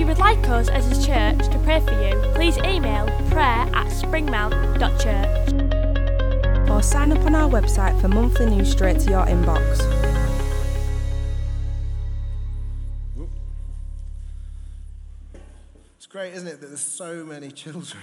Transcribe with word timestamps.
If 0.00 0.04
you 0.04 0.14
would 0.14 0.18
like 0.18 0.48
us 0.48 0.70
as 0.70 0.86
a 0.86 1.06
church 1.06 1.46
to 1.52 1.58
pray 1.58 1.78
for 1.80 1.92
you, 1.92 2.18
please 2.32 2.56
email 2.56 3.04
prayer 3.28 3.68
at 3.74 3.88
springmount.church. 3.88 6.70
or 6.70 6.82
sign 6.82 7.12
up 7.12 7.22
on 7.26 7.34
our 7.34 7.50
website 7.50 8.00
for 8.00 8.08
monthly 8.08 8.46
news 8.46 8.70
straight 8.70 8.98
to 9.00 9.10
your 9.10 9.26
inbox. 9.26 9.78
It's 15.98 16.06
great, 16.06 16.32
isn't 16.32 16.48
it, 16.48 16.62
that 16.62 16.68
there's 16.68 16.80
so 16.80 17.26
many 17.26 17.50
children 17.50 18.02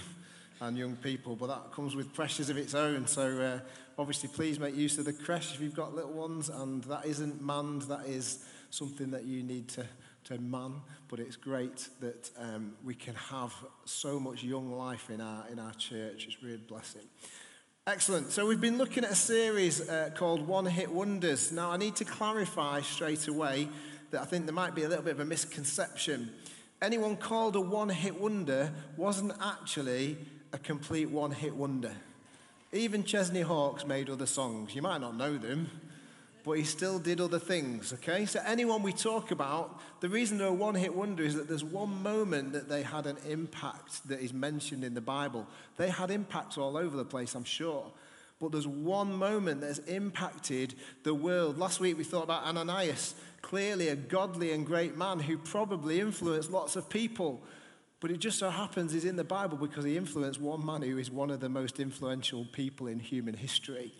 and 0.61 0.77
young 0.77 0.97
people, 0.97 1.35
but 1.35 1.47
that 1.47 1.71
comes 1.71 1.95
with 1.95 2.13
pressures 2.13 2.51
of 2.51 2.57
its 2.57 2.75
own. 2.75 3.07
So 3.07 3.41
uh, 3.41 3.59
obviously, 3.97 4.29
please 4.31 4.59
make 4.59 4.75
use 4.75 4.99
of 4.99 5.05
the 5.05 5.13
creche 5.13 5.55
if 5.55 5.61
you've 5.61 5.73
got 5.73 5.95
little 5.95 6.13
ones, 6.13 6.49
and 6.49 6.83
that 6.83 7.07
isn't 7.07 7.43
manned, 7.43 7.81
that 7.83 8.05
is 8.05 8.45
something 8.69 9.09
that 9.09 9.23
you 9.23 9.41
need 9.41 9.67
to, 9.69 9.87
to 10.27 10.37
man. 10.39 10.81
But 11.07 11.19
it's 11.19 11.35
great 11.35 11.87
that 11.99 12.29
um, 12.39 12.73
we 12.83 12.95
can 12.95 13.15
have 13.15 13.53
so 13.85 14.19
much 14.19 14.43
young 14.43 14.71
life 14.71 15.09
in 15.09 15.21
our, 15.21 15.45
in 15.51 15.59
our 15.59 15.73
church. 15.73 16.25
It's 16.27 16.41
really 16.43 16.55
a 16.55 16.59
blessing. 16.59 17.03
Excellent. 17.85 18.31
So 18.31 18.45
we've 18.45 18.59
been 18.59 18.77
looking 18.77 19.05
at 19.05 19.11
a 19.11 19.15
series 19.15 19.87
uh, 19.87 20.09
called 20.13 20.45
One 20.45 20.65
Hit 20.65 20.91
Wonders. 20.91 21.51
Now, 21.51 21.71
I 21.71 21.77
need 21.77 21.95
to 21.97 22.05
clarify 22.05 22.81
straight 22.81 23.27
away 23.27 23.69
that 24.11 24.21
I 24.21 24.25
think 24.25 24.45
there 24.45 24.53
might 24.53 24.75
be 24.75 24.83
a 24.83 24.89
little 24.89 25.03
bit 25.03 25.13
of 25.13 25.21
a 25.21 25.25
misconception. 25.25 26.31
Anyone 26.81 27.15
called 27.15 27.55
a 27.55 27.61
one 27.61 27.89
hit 27.89 28.19
wonder 28.19 28.71
wasn't 28.97 29.33
actually 29.41 30.17
a 30.53 30.57
complete 30.57 31.09
one 31.09 31.31
hit 31.31 31.55
wonder. 31.55 31.93
Even 32.73 33.03
Chesney 33.03 33.41
Hawkes 33.41 33.85
made 33.85 34.09
other 34.09 34.25
songs. 34.25 34.75
You 34.75 34.81
might 34.81 34.99
not 34.99 35.15
know 35.15 35.37
them, 35.37 35.69
but 36.47 36.57
he 36.57 36.63
still 36.63 36.97
did 36.97 37.19
other 37.19 37.39
things, 37.39 37.91
okay? 37.91 38.25
So, 38.25 38.39
anyone 38.45 38.81
we 38.81 38.93
talk 38.93 39.31
about, 39.31 39.81
the 39.99 40.07
reason 40.07 40.37
they're 40.37 40.47
a 40.47 40.53
one 40.53 40.75
hit 40.75 40.95
wonder 40.95 41.21
is 41.21 41.35
that 41.35 41.49
there's 41.49 41.63
one 41.63 42.01
moment 42.01 42.53
that 42.53 42.69
they 42.69 42.83
had 42.83 43.05
an 43.05 43.17
impact 43.27 44.07
that 44.07 44.21
is 44.21 44.31
mentioned 44.31 44.85
in 44.85 44.93
the 44.93 45.01
Bible. 45.01 45.45
They 45.75 45.89
had 45.89 46.09
impacts 46.09 46.57
all 46.57 46.77
over 46.77 46.95
the 46.95 47.03
place, 47.03 47.35
I'm 47.35 47.43
sure. 47.43 47.91
But 48.39 48.53
there's 48.53 48.65
one 48.65 49.11
moment 49.11 49.59
that 49.59 49.67
has 49.67 49.79
impacted 49.79 50.75
the 51.03 51.13
world. 51.13 51.57
Last 51.57 51.81
week 51.81 51.97
we 51.97 52.05
thought 52.05 52.23
about 52.23 52.45
Ananias, 52.45 53.15
clearly 53.41 53.89
a 53.89 53.97
godly 53.97 54.53
and 54.53 54.65
great 54.65 54.95
man 54.95 55.19
who 55.19 55.37
probably 55.37 55.99
influenced 55.99 56.49
lots 56.49 56.77
of 56.77 56.87
people. 56.87 57.41
But 57.99 58.09
it 58.09 58.19
just 58.19 58.39
so 58.39 58.49
happens 58.49 58.93
he's 58.93 59.03
in 59.03 59.17
the 59.17 59.25
Bible 59.25 59.57
because 59.57 59.83
he 59.83 59.97
influenced 59.97 60.39
one 60.39 60.65
man 60.65 60.81
who 60.81 60.97
is 60.97 61.11
one 61.11 61.29
of 61.29 61.41
the 61.41 61.49
most 61.49 61.77
influential 61.77 62.45
people 62.53 62.87
in 62.87 62.99
human 62.99 63.33
history. 63.33 63.91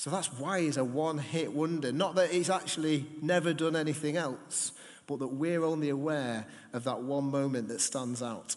So 0.00 0.08
that's 0.08 0.32
why 0.32 0.62
he's 0.62 0.78
a 0.78 0.82
one 0.82 1.18
hit 1.18 1.52
wonder. 1.52 1.92
Not 1.92 2.14
that 2.14 2.30
he's 2.30 2.48
actually 2.48 3.04
never 3.20 3.52
done 3.52 3.76
anything 3.76 4.16
else, 4.16 4.72
but 5.06 5.18
that 5.18 5.26
we're 5.26 5.62
only 5.62 5.90
aware 5.90 6.46
of 6.72 6.84
that 6.84 7.02
one 7.02 7.24
moment 7.24 7.68
that 7.68 7.82
stands 7.82 8.22
out. 8.22 8.56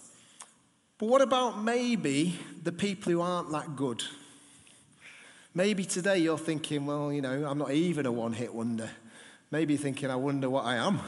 But 0.97 1.07
what 1.07 1.21
about 1.21 1.61
maybe 1.61 2.39
the 2.63 2.71
people 2.71 3.11
who 3.11 3.19
aren't 3.19 3.51
that 3.51 3.75
good? 3.75 4.01
Maybe 5.53 5.83
today 5.83 6.19
you're 6.19 6.37
thinking, 6.37 6.85
well, 6.85 7.11
you 7.11 7.21
know, 7.21 7.45
I'm 7.45 7.57
not 7.57 7.73
even 7.73 8.05
a 8.05 8.11
one 8.13 8.31
hit 8.31 8.53
wonder. 8.53 8.89
Maybe 9.51 9.75
thinking, 9.75 10.09
I 10.09 10.15
wonder 10.15 10.49
what 10.49 10.63
I 10.63 10.77
am. 10.77 11.01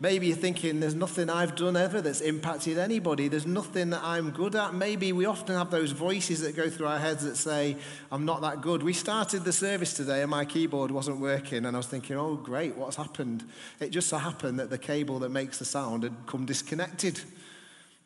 Maybe 0.00 0.28
you're 0.28 0.36
thinking, 0.36 0.78
there's 0.78 0.94
nothing 0.94 1.28
I've 1.28 1.56
done 1.56 1.76
ever 1.76 2.00
that's 2.00 2.20
impacted 2.20 2.78
anybody. 2.78 3.26
There's 3.26 3.48
nothing 3.48 3.90
that 3.90 4.00
I'm 4.04 4.30
good 4.30 4.54
at. 4.54 4.72
Maybe 4.72 5.12
we 5.12 5.26
often 5.26 5.56
have 5.56 5.72
those 5.72 5.90
voices 5.90 6.40
that 6.42 6.54
go 6.54 6.70
through 6.70 6.86
our 6.86 7.00
heads 7.00 7.24
that 7.24 7.36
say, 7.36 7.76
I'm 8.12 8.24
not 8.24 8.40
that 8.42 8.60
good. 8.60 8.84
We 8.84 8.92
started 8.92 9.42
the 9.42 9.52
service 9.52 9.94
today 9.94 10.22
and 10.22 10.30
my 10.30 10.44
keyboard 10.44 10.92
wasn't 10.92 11.18
working, 11.18 11.66
and 11.66 11.76
I 11.76 11.78
was 11.78 11.88
thinking, 11.88 12.16
oh, 12.16 12.36
great, 12.36 12.76
what's 12.76 12.94
happened? 12.94 13.44
It 13.80 13.90
just 13.90 14.08
so 14.08 14.18
happened 14.18 14.60
that 14.60 14.70
the 14.70 14.78
cable 14.78 15.18
that 15.18 15.30
makes 15.30 15.58
the 15.58 15.64
sound 15.64 16.04
had 16.04 16.14
come 16.26 16.46
disconnected. 16.46 17.20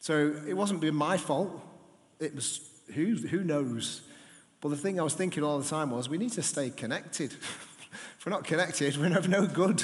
So 0.00 0.34
it 0.48 0.54
wasn't 0.54 0.82
my 0.94 1.18
fault. 1.18 1.60
It 2.20 2.34
was, 2.34 2.60
who, 2.94 3.16
who 3.16 3.44
knows? 3.44 4.00
But 4.62 4.70
the 4.70 4.76
thing 4.76 4.98
I 4.98 5.02
was 5.02 5.14
thinking 5.14 5.44
all 5.44 5.58
the 5.58 5.68
time 5.68 5.90
was, 5.90 6.08
we 6.08 6.16
need 6.16 6.32
to 6.32 6.42
stay 6.42 6.70
connected. 6.70 7.32
if 8.18 8.24
we're 8.24 8.30
not 8.30 8.44
connected, 8.44 8.96
we're 8.96 9.14
of 9.14 9.28
no 9.28 9.46
good. 9.46 9.82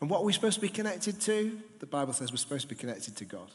And 0.00 0.10
what 0.10 0.20
are 0.20 0.24
we 0.24 0.32
supposed 0.32 0.56
to 0.56 0.60
be 0.60 0.68
connected 0.68 1.20
to? 1.22 1.58
The 1.78 1.86
Bible 1.86 2.12
says 2.12 2.30
we're 2.30 2.36
supposed 2.36 2.68
to 2.68 2.74
be 2.74 2.78
connected 2.78 3.16
to 3.16 3.24
God. 3.24 3.50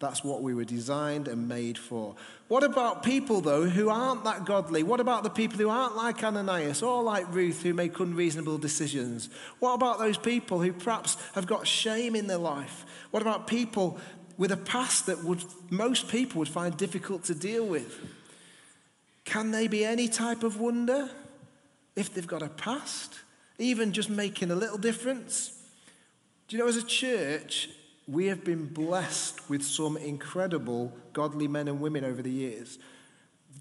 That's 0.00 0.24
what 0.24 0.42
we 0.42 0.54
were 0.54 0.64
designed 0.64 1.28
and 1.28 1.46
made 1.46 1.76
for. 1.76 2.14
What 2.48 2.64
about 2.64 3.02
people, 3.02 3.42
though, 3.42 3.64
who 3.64 3.90
aren't 3.90 4.24
that 4.24 4.46
godly? 4.46 4.82
What 4.82 4.98
about 4.98 5.24
the 5.24 5.30
people 5.30 5.58
who 5.58 5.68
aren't 5.68 5.94
like 5.94 6.24
Ananias 6.24 6.82
or 6.82 7.02
like 7.02 7.32
Ruth, 7.34 7.62
who 7.62 7.74
make 7.74 8.00
unreasonable 8.00 8.56
decisions? 8.56 9.28
What 9.58 9.74
about 9.74 9.98
those 9.98 10.16
people 10.16 10.62
who 10.62 10.72
perhaps 10.72 11.18
have 11.34 11.46
got 11.46 11.66
shame 11.66 12.16
in 12.16 12.28
their 12.28 12.38
life? 12.38 12.86
What 13.10 13.20
about 13.20 13.46
people 13.46 13.98
with 14.38 14.52
a 14.52 14.56
past 14.56 15.04
that 15.04 15.22
would, 15.22 15.44
most 15.68 16.08
people 16.08 16.38
would 16.38 16.48
find 16.48 16.74
difficult 16.78 17.24
to 17.24 17.34
deal 17.34 17.66
with? 17.66 18.00
Can 19.26 19.50
they 19.50 19.68
be 19.68 19.84
any 19.84 20.08
type 20.08 20.42
of 20.42 20.58
wonder 20.58 21.10
if 21.94 22.14
they've 22.14 22.26
got 22.26 22.40
a 22.40 22.48
past? 22.48 23.20
Even 23.58 23.92
just 23.92 24.08
making 24.08 24.50
a 24.50 24.56
little 24.56 24.78
difference? 24.78 25.59
Do 26.50 26.56
you 26.56 26.64
know, 26.64 26.68
as 26.68 26.74
a 26.74 26.82
church, 26.82 27.68
we 28.08 28.26
have 28.26 28.42
been 28.42 28.66
blessed 28.66 29.48
with 29.48 29.62
some 29.62 29.96
incredible 29.96 30.92
godly 31.12 31.46
men 31.46 31.68
and 31.68 31.80
women 31.80 32.04
over 32.04 32.22
the 32.22 32.30
years 32.30 32.80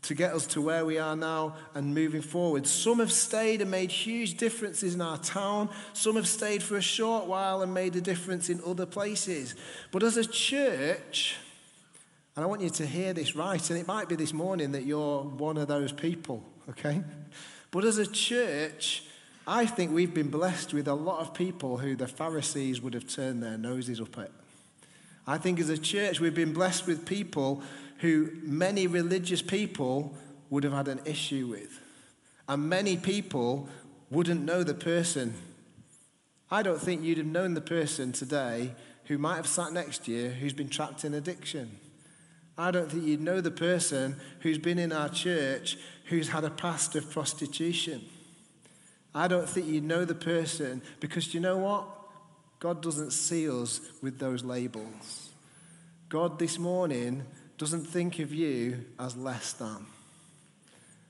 to 0.02 0.16
get 0.16 0.34
us 0.34 0.48
to 0.48 0.62
where 0.62 0.84
we 0.84 0.98
are 0.98 1.16
now 1.16 1.56
and 1.76 1.94
moving 1.94 2.24
forward. 2.24 2.66
Some 2.66 2.98
have 2.98 3.12
stayed 3.12 3.62
and 3.62 3.70
made 3.70 3.92
huge 3.92 4.38
differences 4.38 4.96
in 4.96 5.02
our 5.02 5.20
town. 5.20 5.70
Some 5.94 6.16
have 6.16 6.28
stayed 6.28 6.64
for 6.64 6.78
a 6.78 6.82
short 6.82 7.28
while 7.28 7.62
and 7.62 7.72
made 7.72 7.96
a 7.96 8.02
difference 8.02 8.50
in 8.50 8.60
other 8.66 8.88
places. 8.88 9.54
But 9.92 10.02
as 10.02 10.18
a 10.18 10.26
church, 10.26 11.36
and 12.36 12.44
I 12.44 12.48
want 12.48 12.62
you 12.62 12.72
to 12.72 12.88
hear 12.88 13.14
this 13.14 13.36
right, 13.36 13.70
and 13.70 13.78
it 13.78 13.86
might 13.86 14.10
be 14.10 14.16
this 14.16 14.34
morning 14.34 14.72
that 14.72 14.88
you're 14.88 15.22
one 15.22 15.58
of 15.58 15.68
those 15.68 15.92
people, 15.92 16.44
okay? 16.68 17.04
But 17.70 17.86
as 17.86 18.00
a 18.00 18.08
church, 18.08 19.04
I 19.52 19.66
think 19.66 19.92
we've 19.92 20.14
been 20.14 20.30
blessed 20.30 20.76
with 20.76 20.88
a 20.88 20.94
lot 20.94 21.22
of 21.22 21.34
people 21.34 21.80
who 21.80 21.96
the 21.96 22.08
Pharisees 22.08 22.82
would 22.82 22.94
have 22.94 23.08
turned 23.08 23.42
their 23.42 23.58
noses 23.58 24.00
up 24.00 24.16
at. 24.20 24.30
I 25.26 25.40
think 25.40 25.60
as 25.60 25.70
a 25.70 25.78
church, 25.78 26.20
we've 26.20 26.36
been 26.36 26.54
blessed 26.54 26.86
with 26.86 27.04
people 27.04 27.64
who 27.98 28.30
many 28.44 28.86
religious 28.86 29.42
people 29.42 30.16
would 30.52 30.64
have 30.64 30.74
had 30.74 30.88
an 30.88 31.02
issue 31.04 31.48
with. 31.48 31.80
And 32.48 32.70
many 32.70 32.96
people 32.96 33.68
wouldn't 34.12 34.46
know 34.46 34.64
the 34.64 34.76
person. 34.76 35.34
I 36.52 36.62
don't 36.62 36.80
think 36.80 37.02
you'd 37.02 37.18
have 37.18 37.26
known 37.26 37.56
the 37.56 37.60
person 37.60 38.12
today 38.12 38.76
who 39.06 39.18
might 39.18 39.38
have 39.38 39.48
sat 39.48 39.74
next 39.74 40.06
to 40.06 40.12
you 40.12 40.30
who's 40.30 40.54
been 40.54 40.70
trapped 40.70 41.04
in 41.04 41.16
addiction. 41.16 41.80
I 42.56 42.70
don't 42.70 42.92
think 42.92 43.04
you'd 43.04 43.20
know 43.20 43.42
the 43.42 43.50
person 43.50 44.18
who's 44.42 44.60
been 44.60 44.78
in 44.78 44.92
our 44.92 45.10
church 45.10 45.76
who's 46.06 46.30
had 46.30 46.44
a 46.44 46.52
past 46.52 46.96
of 46.96 47.10
prostitution. 47.10 48.06
I 49.20 49.28
don't 49.28 49.50
think 49.50 49.68
you'd 49.68 49.84
know 49.84 50.06
the 50.06 50.16
person 50.16 50.82
because 51.02 51.34
you 51.34 51.42
know 51.42 51.58
what? 51.58 51.86
God 52.62 52.82
doesn't 52.82 53.12
see 53.12 53.50
us 53.50 53.82
with 54.02 54.18
those 54.18 54.46
labels. 54.46 55.32
God 56.08 56.40
this 56.40 56.58
morning 56.58 57.26
doesn't 57.58 57.84
think 57.84 58.20
of 58.20 58.34
you 58.34 58.86
as 58.98 59.18
less 59.18 59.52
than. 59.52 59.86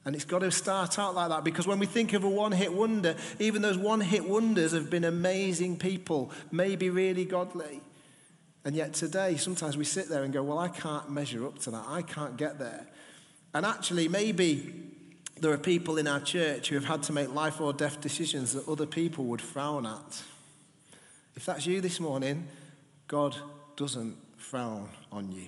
And 0.06 0.16
it's 0.16 0.26
got 0.26 0.40
to 0.40 0.50
start 0.50 0.98
out 0.98 1.14
like 1.14 1.30
that 1.30 1.44
because 1.44 1.68
when 1.68 1.78
we 1.78 1.86
think 1.86 2.14
of 2.14 2.24
a 2.24 2.30
one 2.30 2.52
hit 2.52 2.74
wonder, 2.74 3.16
even 3.38 3.62
those 3.62 3.78
one 3.78 4.02
hit 4.02 4.28
wonders 4.28 4.72
have 4.72 4.90
been 4.90 5.04
amazing 5.04 5.78
people, 5.78 6.32
maybe 6.52 6.90
really 6.90 7.26
godly. 7.26 7.80
And 8.66 8.76
yet 8.76 8.96
today, 8.96 9.38
sometimes 9.38 9.78
we 9.78 9.86
sit 9.86 10.10
there 10.10 10.24
and 10.24 10.34
go, 10.34 10.42
Well, 10.42 10.58
I 10.58 10.70
can't 10.70 11.12
measure 11.12 11.46
up 11.46 11.60
to 11.60 11.72
that. 11.72 11.86
I 11.88 12.02
can't 12.02 12.38
get 12.38 12.58
there. 12.58 12.88
And 13.54 13.68
actually, 13.68 14.08
maybe 14.08 14.96
there 15.42 15.52
are 15.52 15.58
people 15.58 15.98
in 15.98 16.08
our 16.08 16.20
church 16.20 16.70
who 16.70 16.76
have 16.76 16.86
had 16.86 17.04
to 17.04 17.14
make 17.14 17.34
life 17.34 17.62
or 17.62 17.74
death 17.74 18.02
decisions 18.02 18.54
that 18.54 18.68
other 18.68 18.86
people 18.86 19.26
would 19.26 19.42
frown 19.42 19.86
at. 19.86 20.24
If 21.36 21.46
that's 21.46 21.66
you 21.66 21.82
this 21.82 22.00
morning, 22.00 22.48
God 23.08 23.36
doesn't 23.76 24.18
frown 24.38 24.90
on 25.12 25.32
you. 25.32 25.48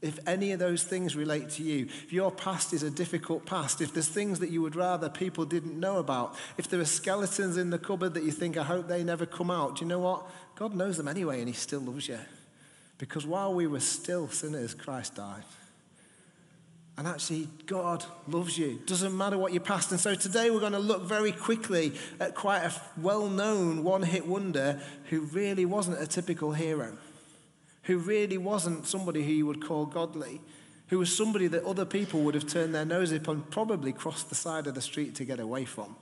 If 0.00 0.20
any 0.28 0.52
of 0.52 0.60
those 0.60 0.84
things 0.84 1.16
relate 1.16 1.50
to 1.50 1.64
you, 1.64 1.86
if 1.86 2.12
your 2.12 2.30
past 2.30 2.72
is 2.72 2.84
a 2.84 2.90
difficult 2.90 3.44
past, 3.46 3.80
if 3.80 3.92
there's 3.92 4.08
things 4.08 4.38
that 4.38 4.50
you 4.50 4.62
would 4.62 4.76
rather 4.76 5.08
people 5.08 5.44
didn't 5.44 5.78
know 5.78 5.96
about, 5.96 6.36
if 6.56 6.68
there 6.68 6.80
are 6.80 6.84
skeletons 6.84 7.56
in 7.56 7.70
the 7.70 7.78
cupboard 7.78 8.14
that 8.14 8.22
you 8.22 8.30
think, 8.30 8.56
I 8.56 8.62
hope 8.62 8.86
they 8.86 9.02
never 9.02 9.26
come 9.26 9.50
out, 9.50 9.76
do 9.76 9.84
you 9.84 9.88
know 9.88 9.98
what? 9.98 10.30
God 10.54 10.76
knows 10.76 10.96
them 10.96 11.08
anyway 11.08 11.40
and 11.40 11.48
He 11.48 11.54
still 11.54 11.80
loves 11.80 12.06
you. 12.06 12.20
Because 12.98 13.26
while 13.26 13.52
we 13.52 13.66
were 13.66 13.80
still 13.80 14.28
sinners, 14.28 14.74
Christ 14.74 15.16
died. 15.16 15.42
And 16.98 17.06
actually, 17.06 17.46
God 17.66 18.04
loves 18.26 18.58
you. 18.58 18.80
Doesn't 18.84 19.16
matter 19.16 19.38
what 19.38 19.52
your 19.52 19.62
past. 19.62 19.92
And 19.92 20.00
so 20.00 20.16
today 20.16 20.50
we're 20.50 20.58
going 20.58 20.72
to 20.72 20.80
look 20.80 21.04
very 21.04 21.30
quickly 21.30 21.92
at 22.18 22.34
quite 22.34 22.64
a 22.64 22.72
well 23.00 23.28
known 23.28 23.84
one 23.84 24.02
hit 24.02 24.26
wonder 24.26 24.80
who 25.04 25.20
really 25.20 25.64
wasn't 25.64 26.02
a 26.02 26.08
typical 26.08 26.50
hero, 26.50 26.98
who 27.84 27.98
really 27.98 28.36
wasn't 28.36 28.84
somebody 28.84 29.22
who 29.22 29.30
you 29.30 29.46
would 29.46 29.64
call 29.64 29.86
godly, 29.86 30.40
who 30.88 30.98
was 30.98 31.16
somebody 31.16 31.46
that 31.46 31.62
other 31.62 31.84
people 31.84 32.22
would 32.22 32.34
have 32.34 32.48
turned 32.48 32.74
their 32.74 32.84
nose 32.84 33.12
up 33.12 33.28
and 33.28 33.48
probably 33.48 33.92
crossed 33.92 34.28
the 34.28 34.34
side 34.34 34.66
of 34.66 34.74
the 34.74 34.82
street 34.82 35.14
to 35.14 35.24
get 35.24 35.38
away 35.38 35.64
from. 35.64 35.94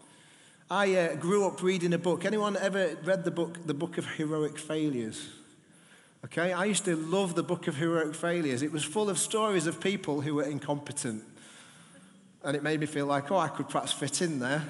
I 0.70 0.96
uh, 0.96 1.14
grew 1.16 1.46
up 1.46 1.62
reading 1.62 1.92
a 1.92 1.98
book. 1.98 2.24
Anyone 2.24 2.56
ever 2.56 2.96
read 3.04 3.22
the 3.22 3.30
book, 3.30 3.66
The 3.66 3.74
Book 3.74 3.98
of 3.98 4.06
Heroic 4.06 4.58
Failures? 4.58 5.28
Okay, 6.26 6.52
I 6.52 6.64
used 6.64 6.84
to 6.86 6.96
love 6.96 7.36
the 7.36 7.44
book 7.44 7.68
of 7.68 7.76
heroic 7.76 8.12
failures. 8.12 8.62
It 8.62 8.72
was 8.72 8.82
full 8.82 9.08
of 9.08 9.16
stories 9.16 9.68
of 9.68 9.80
people 9.80 10.22
who 10.22 10.34
were 10.34 10.42
incompetent. 10.42 11.22
And 12.42 12.56
it 12.56 12.64
made 12.64 12.80
me 12.80 12.86
feel 12.86 13.06
like, 13.06 13.30
oh, 13.30 13.36
I 13.36 13.46
could 13.46 13.68
perhaps 13.68 13.92
fit 13.92 14.20
in 14.20 14.40
there. 14.40 14.64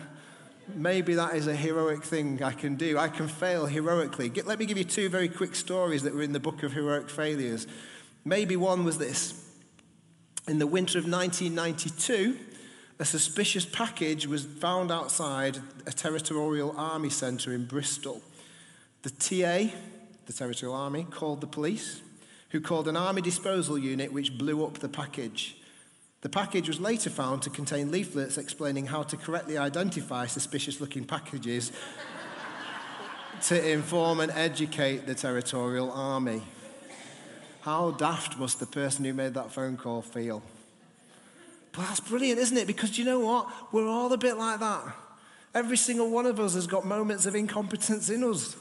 Maybe 0.75 1.15
that 1.15 1.35
is 1.35 1.47
a 1.47 1.57
heroic 1.57 2.05
thing 2.05 2.43
I 2.43 2.53
can 2.53 2.75
do. 2.75 2.99
I 2.99 3.09
can 3.09 3.27
fail 3.27 3.65
heroically. 3.65 4.29
Get, 4.29 4.47
let 4.47 4.59
me 4.59 4.67
give 4.67 4.77
you 4.77 4.85
two 4.85 5.09
very 5.09 5.31
quick 5.31 5.55
stories 5.55 6.03
that 6.03 6.13
were 6.13 6.21
in 6.21 6.35
the 6.35 6.41
book 6.41 6.63
of 6.63 6.75
heroic 6.75 7.09
failures. 7.09 7.67
Maybe 8.23 8.57
one 8.57 8.85
was 8.85 8.99
this. 8.99 9.43
In 10.47 10.59
the 10.59 10.67
winter 10.67 10.99
of 10.99 11.11
1992, 11.11 12.37
a 12.99 13.05
suspicious 13.07 13.65
package 13.65 14.27
was 14.27 14.45
found 14.45 14.93
outside 14.93 15.57
a 15.87 15.91
territorial 15.91 16.75
army 16.77 17.09
centre 17.09 17.55
in 17.55 17.65
Bristol. 17.65 18.21
The 19.05 19.11
TA, 19.11 19.75
the 20.27 20.33
Territorial 20.33 20.77
Army, 20.77 21.07
called 21.11 21.41
the 21.41 21.47
police, 21.47 22.01
who 22.51 22.61
called 22.61 22.89
an 22.89 22.97
army 22.97 23.23
disposal 23.23 23.79
unit 23.79 24.13
which 24.13 24.37
blew 24.37 24.65
up 24.65 24.79
the 24.79 24.89
package. 24.89 25.57
The 26.23 26.29
package 26.29 26.69
was 26.69 26.81
later 26.81 27.11
found 27.11 27.43
to 27.43 27.51
contain 27.51 27.91
leaflets 27.91 28.39
explaining 28.39 28.87
how 28.87 29.03
to 29.05 29.17
correctly 29.17 29.59
identify 29.59 30.27
suspicious 30.27 30.81
looking 30.81 31.05
packages 31.05 31.73
to 33.43 33.71
inform 33.73 34.21
and 34.21 34.33
educate 34.33 35.07
the 35.07 35.15
Territorial 35.15 35.91
Army. 35.93 36.43
How 37.61 37.91
daft 37.93 38.39
must 38.39 38.61
the 38.61 38.67
person 38.67 39.05
who 39.05 39.13
made 39.13 39.35
that 39.35 39.53
phone 39.53 39.77
call 39.77 40.03
feel? 40.03 40.43
But 41.73 41.83
that's 41.89 42.01
brilliant, 42.01 42.39
isn't 42.41 42.57
it? 42.57 42.67
Because 42.67 42.99
you 42.99 43.05
know 43.05 43.21
what? 43.21 43.49
We're 43.73 43.89
all 43.89 44.13
a 44.13 44.19
bit 44.19 44.37
like 44.37 44.61
that. 44.61 44.83
Every 45.55 45.77
single 45.77 46.11
one 46.11 46.27
of 46.27 46.41
us 46.41 46.55
has 46.55 46.67
got 46.67 46.85
moments 46.85 47.27
of 47.27 47.35
incompetence 47.35 48.09
in 48.09 48.25
us. 48.25 48.57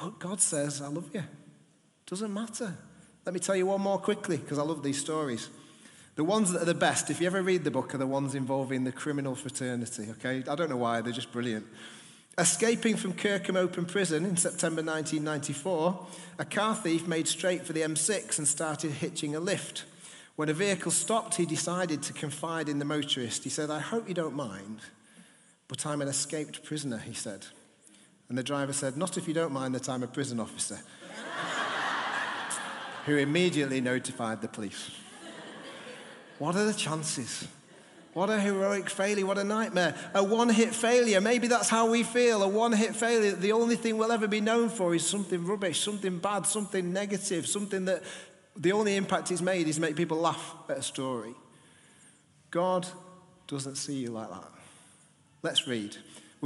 But 0.00 0.18
God 0.18 0.40
says, 0.40 0.82
I 0.82 0.88
love 0.88 1.10
you. 1.12 1.24
Doesn't 2.06 2.32
matter. 2.32 2.74
Let 3.24 3.34
me 3.34 3.40
tell 3.40 3.56
you 3.56 3.66
one 3.66 3.80
more 3.80 3.98
quickly, 3.98 4.36
because 4.36 4.58
I 4.58 4.62
love 4.62 4.82
these 4.82 5.00
stories. 5.00 5.48
The 6.14 6.24
ones 6.24 6.52
that 6.52 6.62
are 6.62 6.66
the 6.66 6.74
best, 6.74 7.10
if 7.10 7.20
you 7.20 7.26
ever 7.26 7.42
read 7.42 7.64
the 7.64 7.70
book, 7.70 7.94
are 7.94 7.98
the 7.98 8.06
ones 8.06 8.34
involving 8.34 8.84
the 8.84 8.92
criminal 8.92 9.34
fraternity, 9.34 10.08
okay? 10.12 10.42
I 10.48 10.54
don't 10.54 10.70
know 10.70 10.76
why, 10.76 11.00
they're 11.00 11.12
just 11.12 11.32
brilliant. 11.32 11.66
Escaping 12.38 12.96
from 12.96 13.14
Kirkham 13.14 13.56
Open 13.56 13.86
Prison 13.86 14.24
in 14.24 14.36
September 14.36 14.82
1994, 14.82 16.06
a 16.38 16.44
car 16.44 16.74
thief 16.74 17.06
made 17.06 17.26
straight 17.26 17.66
for 17.66 17.72
the 17.72 17.80
M6 17.80 18.38
and 18.38 18.46
started 18.46 18.92
hitching 18.92 19.34
a 19.34 19.40
lift. 19.40 19.84
When 20.36 20.50
a 20.50 20.54
vehicle 20.54 20.92
stopped, 20.92 21.36
he 21.36 21.46
decided 21.46 22.02
to 22.02 22.12
confide 22.12 22.68
in 22.68 22.78
the 22.78 22.84
motorist. 22.84 23.44
He 23.44 23.50
said, 23.50 23.70
I 23.70 23.80
hope 23.80 24.06
you 24.06 24.14
don't 24.14 24.36
mind, 24.36 24.80
but 25.66 25.86
I'm 25.86 26.02
an 26.02 26.08
escaped 26.08 26.62
prisoner, 26.62 26.98
he 26.98 27.14
said. 27.14 27.46
And 28.28 28.36
the 28.36 28.42
driver 28.42 28.72
said, 28.72 28.96
Not 28.96 29.16
if 29.16 29.28
you 29.28 29.34
don't 29.34 29.52
mind 29.52 29.74
that 29.74 29.88
I'm 29.88 30.02
a 30.02 30.06
prison 30.06 30.40
officer. 30.40 30.80
Who 33.06 33.16
immediately 33.16 33.80
notified 33.80 34.42
the 34.42 34.48
police. 34.48 34.90
What 36.38 36.56
are 36.56 36.64
the 36.64 36.74
chances? 36.74 37.46
What 38.16 38.30
a 38.30 38.40
heroic 38.40 38.88
failure, 38.88 39.26
what 39.26 39.36
a 39.36 39.44
nightmare. 39.44 39.94
A 40.14 40.24
one 40.24 40.48
hit 40.48 40.74
failure, 40.74 41.20
maybe 41.20 41.48
that's 41.48 41.68
how 41.68 41.90
we 41.90 42.02
feel. 42.02 42.42
A 42.42 42.48
one 42.48 42.72
hit 42.72 42.96
failure, 42.96 43.32
the 43.32 43.52
only 43.52 43.76
thing 43.76 43.98
we'll 43.98 44.10
ever 44.10 44.26
be 44.26 44.40
known 44.40 44.70
for 44.70 44.94
is 44.94 45.06
something 45.06 45.44
rubbish, 45.44 45.80
something 45.80 46.18
bad, 46.18 46.46
something 46.46 46.94
negative, 46.94 47.46
something 47.46 47.84
that 47.84 48.02
the 48.56 48.72
only 48.72 48.96
impact 48.96 49.30
it's 49.30 49.42
made 49.42 49.68
is 49.68 49.78
make 49.78 49.96
people 49.96 50.16
laugh 50.16 50.54
at 50.70 50.78
a 50.78 50.82
story. 50.82 51.34
God 52.50 52.86
doesn't 53.46 53.76
see 53.76 53.96
you 53.96 54.10
like 54.12 54.30
that. 54.30 54.50
Let's 55.42 55.68
read. 55.68 55.96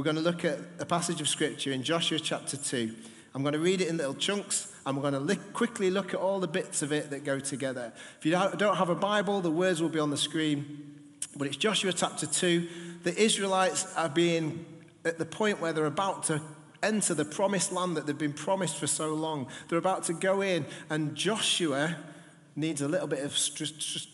We're 0.01 0.13
going 0.13 0.15
to 0.15 0.23
look 0.23 0.43
at 0.45 0.57
a 0.79 0.85
passage 0.87 1.21
of 1.21 1.29
scripture 1.29 1.71
in 1.71 1.83
Joshua 1.83 2.17
chapter 2.19 2.57
2. 2.57 2.91
I'm 3.35 3.43
going 3.43 3.53
to 3.53 3.59
read 3.59 3.81
it 3.81 3.87
in 3.87 3.97
little 3.97 4.15
chunks 4.15 4.73
and 4.83 4.97
we're 4.97 5.11
going 5.11 5.27
to 5.27 5.35
quickly 5.53 5.91
look 5.91 6.15
at 6.15 6.19
all 6.19 6.39
the 6.39 6.47
bits 6.47 6.81
of 6.81 6.91
it 6.91 7.11
that 7.11 7.23
go 7.23 7.37
together. 7.37 7.93
If 8.17 8.25
you 8.25 8.31
don't 8.31 8.77
have 8.77 8.89
a 8.89 8.95
Bible, 8.95 9.41
the 9.41 9.51
words 9.51 9.79
will 9.79 9.89
be 9.89 9.99
on 9.99 10.09
the 10.09 10.17
screen. 10.17 10.95
But 11.37 11.45
it's 11.45 11.55
Joshua 11.55 11.93
chapter 11.93 12.25
2. 12.25 12.67
The 13.03 13.15
Israelites 13.15 13.95
are 13.95 14.09
being 14.09 14.65
at 15.05 15.19
the 15.19 15.25
point 15.25 15.61
where 15.61 15.71
they're 15.71 15.85
about 15.85 16.23
to 16.23 16.41
enter 16.81 17.13
the 17.13 17.23
promised 17.23 17.71
land 17.71 17.95
that 17.95 18.07
they've 18.07 18.17
been 18.17 18.33
promised 18.33 18.77
for 18.77 18.87
so 18.87 19.13
long. 19.13 19.49
They're 19.69 19.77
about 19.77 20.05
to 20.05 20.13
go 20.13 20.41
in, 20.41 20.65
and 20.89 21.13
Joshua 21.13 21.95
needs 22.55 22.81
a 22.81 22.87
little 22.87 23.05
bit 23.05 23.19
of. 23.19 23.37
St- 23.37 23.79
st- 23.79 24.07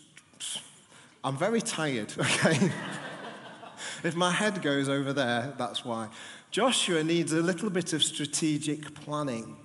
I'm 1.24 1.38
very 1.38 1.62
tired, 1.62 2.12
okay? 2.18 2.70
If 4.04 4.14
my 4.14 4.30
head 4.30 4.62
goes 4.62 4.88
over 4.88 5.12
there, 5.12 5.54
that's 5.58 5.84
why. 5.84 6.08
Joshua 6.50 7.04
needs 7.04 7.32
a 7.32 7.42
little 7.42 7.70
bit 7.70 7.92
of 7.92 8.02
strategic 8.02 8.94
planning. 8.94 9.56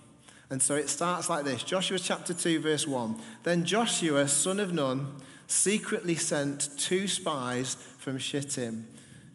And 0.49 0.61
so 0.61 0.75
it 0.75 0.89
starts 0.89 1.29
like 1.29 1.45
this 1.45 1.63
Joshua 1.63 1.97
chapter 1.97 2.33
2, 2.33 2.59
verse 2.59 2.85
1. 2.87 3.19
Then 3.43 3.65
Joshua, 3.65 4.27
son 4.27 4.59
of 4.59 4.73
Nun, 4.73 5.15
secretly 5.47 6.15
sent 6.15 6.69
two 6.77 7.07
spies 7.07 7.75
from 7.97 8.17
Shittim 8.17 8.87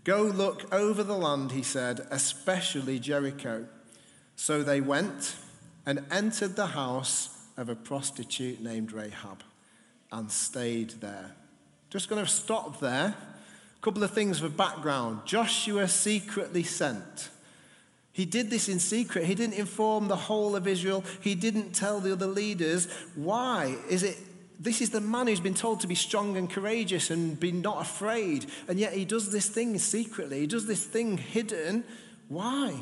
Go 0.04 0.22
look 0.22 0.72
over 0.72 1.02
the 1.02 1.18
land, 1.18 1.52
he 1.52 1.62
said, 1.62 2.06
especially 2.10 2.98
Jericho. 2.98 3.66
So 4.36 4.62
they 4.62 4.80
went 4.80 5.36
and 5.84 6.04
entered 6.10 6.56
the 6.56 6.68
house 6.68 7.28
of 7.58 7.68
a 7.68 7.74
prostitute 7.74 8.62
named 8.62 8.92
Rahab 8.92 9.42
and 10.10 10.30
stayed 10.30 10.92
there. 11.02 11.32
Just 11.90 12.08
going 12.08 12.24
to 12.24 12.30
stop 12.30 12.80
there. 12.80 13.14
A 13.78 13.84
couple 13.84 14.02
of 14.02 14.10
things 14.10 14.40
for 14.40 14.48
background. 14.48 15.20
Joshua 15.24 15.88
secretly 15.88 16.62
sent. 16.62 17.30
He 18.12 18.24
did 18.24 18.50
this 18.50 18.68
in 18.68 18.80
secret. 18.80 19.26
He 19.26 19.34
didn't 19.34 19.54
inform 19.54 20.08
the 20.08 20.16
whole 20.16 20.56
of 20.56 20.66
Israel. 20.66 21.04
He 21.20 21.36
didn't 21.36 21.72
tell 21.72 22.00
the 22.00 22.12
other 22.12 22.26
leaders. 22.26 22.88
Why? 23.14 23.76
Is 23.88 24.02
it 24.02 24.18
this 24.60 24.80
is 24.80 24.90
the 24.90 25.00
man 25.00 25.28
who's 25.28 25.40
been 25.40 25.54
told 25.54 25.80
to 25.80 25.86
be 25.86 25.94
strong 25.94 26.36
and 26.36 26.50
courageous 26.50 27.10
and 27.10 27.38
be 27.38 27.52
not 27.52 27.80
afraid. 27.80 28.46
And 28.66 28.78
yet 28.78 28.92
he 28.92 29.04
does 29.04 29.30
this 29.30 29.48
thing 29.48 29.78
secretly. 29.78 30.40
He 30.40 30.46
does 30.48 30.66
this 30.66 30.84
thing 30.84 31.16
hidden. 31.16 31.84
Why? 32.26 32.74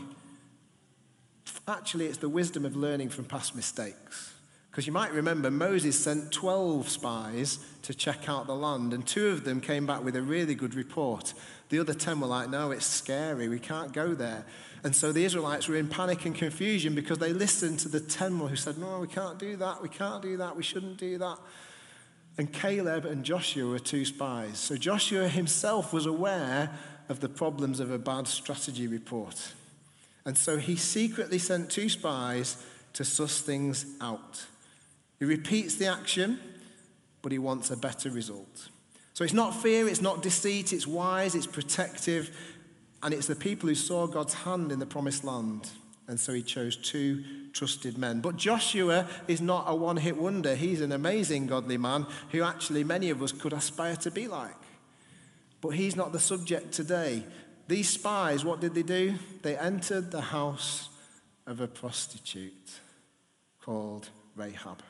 Actually, 1.68 2.06
it's 2.06 2.18
the 2.18 2.28
wisdom 2.28 2.64
of 2.64 2.76
learning 2.76 3.10
from 3.10 3.26
past 3.26 3.54
mistakes. 3.54 4.32
Because 4.76 4.86
you 4.86 4.92
might 4.92 5.14
remember 5.14 5.50
Moses 5.50 5.98
sent 5.98 6.30
12 6.32 6.86
spies 6.86 7.60
to 7.80 7.94
check 7.94 8.28
out 8.28 8.46
the 8.46 8.54
land, 8.54 8.92
and 8.92 9.06
two 9.06 9.28
of 9.28 9.42
them 9.42 9.58
came 9.58 9.86
back 9.86 10.04
with 10.04 10.14
a 10.16 10.20
really 10.20 10.54
good 10.54 10.74
report. 10.74 11.32
The 11.70 11.78
other 11.78 11.94
10 11.94 12.20
were 12.20 12.26
like, 12.26 12.50
no, 12.50 12.72
it's 12.72 12.84
scary, 12.84 13.48
we 13.48 13.58
can't 13.58 13.94
go 13.94 14.12
there. 14.12 14.44
And 14.84 14.94
so 14.94 15.12
the 15.12 15.24
Israelites 15.24 15.66
were 15.66 15.76
in 15.76 15.88
panic 15.88 16.26
and 16.26 16.34
confusion 16.34 16.94
because 16.94 17.16
they 17.16 17.32
listened 17.32 17.78
to 17.78 17.88
the 17.88 18.00
10 18.00 18.38
who 18.38 18.54
said, 18.54 18.76
no, 18.76 19.00
we 19.00 19.06
can't 19.06 19.38
do 19.38 19.56
that, 19.56 19.80
we 19.80 19.88
can't 19.88 20.20
do 20.20 20.36
that, 20.36 20.54
we 20.54 20.62
shouldn't 20.62 20.98
do 20.98 21.16
that. 21.16 21.38
And 22.36 22.52
Caleb 22.52 23.06
and 23.06 23.24
Joshua 23.24 23.70
were 23.70 23.78
two 23.78 24.04
spies. 24.04 24.58
So 24.58 24.76
Joshua 24.76 25.26
himself 25.26 25.94
was 25.94 26.04
aware 26.04 26.70
of 27.08 27.20
the 27.20 27.30
problems 27.30 27.80
of 27.80 27.90
a 27.90 27.98
bad 27.98 28.28
strategy 28.28 28.88
report. 28.88 29.54
And 30.26 30.36
so 30.36 30.58
he 30.58 30.76
secretly 30.76 31.38
sent 31.38 31.70
two 31.70 31.88
spies 31.88 32.62
to 32.92 33.06
suss 33.06 33.40
things 33.40 33.86
out. 34.02 34.44
He 35.18 35.24
repeats 35.24 35.76
the 35.76 35.86
action, 35.86 36.38
but 37.22 37.32
he 37.32 37.38
wants 37.38 37.70
a 37.70 37.76
better 37.76 38.10
result. 38.10 38.68
So 39.14 39.24
it's 39.24 39.32
not 39.32 39.54
fear, 39.54 39.88
it's 39.88 40.02
not 40.02 40.22
deceit, 40.22 40.72
it's 40.72 40.86
wise, 40.86 41.34
it's 41.34 41.46
protective, 41.46 42.36
and 43.02 43.14
it's 43.14 43.26
the 43.26 43.34
people 43.34 43.68
who 43.68 43.74
saw 43.74 44.06
God's 44.06 44.34
hand 44.34 44.72
in 44.72 44.78
the 44.78 44.86
promised 44.86 45.24
land. 45.24 45.70
And 46.08 46.20
so 46.20 46.32
he 46.32 46.42
chose 46.42 46.76
two 46.76 47.24
trusted 47.52 47.98
men. 47.98 48.20
But 48.20 48.36
Joshua 48.36 49.08
is 49.26 49.40
not 49.40 49.64
a 49.66 49.74
one 49.74 49.96
hit 49.96 50.16
wonder. 50.16 50.54
He's 50.54 50.80
an 50.80 50.92
amazing 50.92 51.46
godly 51.46 51.78
man 51.78 52.06
who 52.30 52.42
actually 52.42 52.84
many 52.84 53.10
of 53.10 53.22
us 53.22 53.32
could 53.32 53.52
aspire 53.52 53.96
to 53.96 54.10
be 54.10 54.28
like. 54.28 54.54
But 55.60 55.70
he's 55.70 55.96
not 55.96 56.12
the 56.12 56.20
subject 56.20 56.72
today. 56.72 57.24
These 57.66 57.88
spies, 57.88 58.44
what 58.44 58.60
did 58.60 58.74
they 58.74 58.82
do? 58.82 59.14
They 59.42 59.56
entered 59.56 60.10
the 60.10 60.20
house 60.20 60.90
of 61.46 61.60
a 61.60 61.66
prostitute 61.66 62.80
called 63.60 64.10
Rahab. 64.36 64.82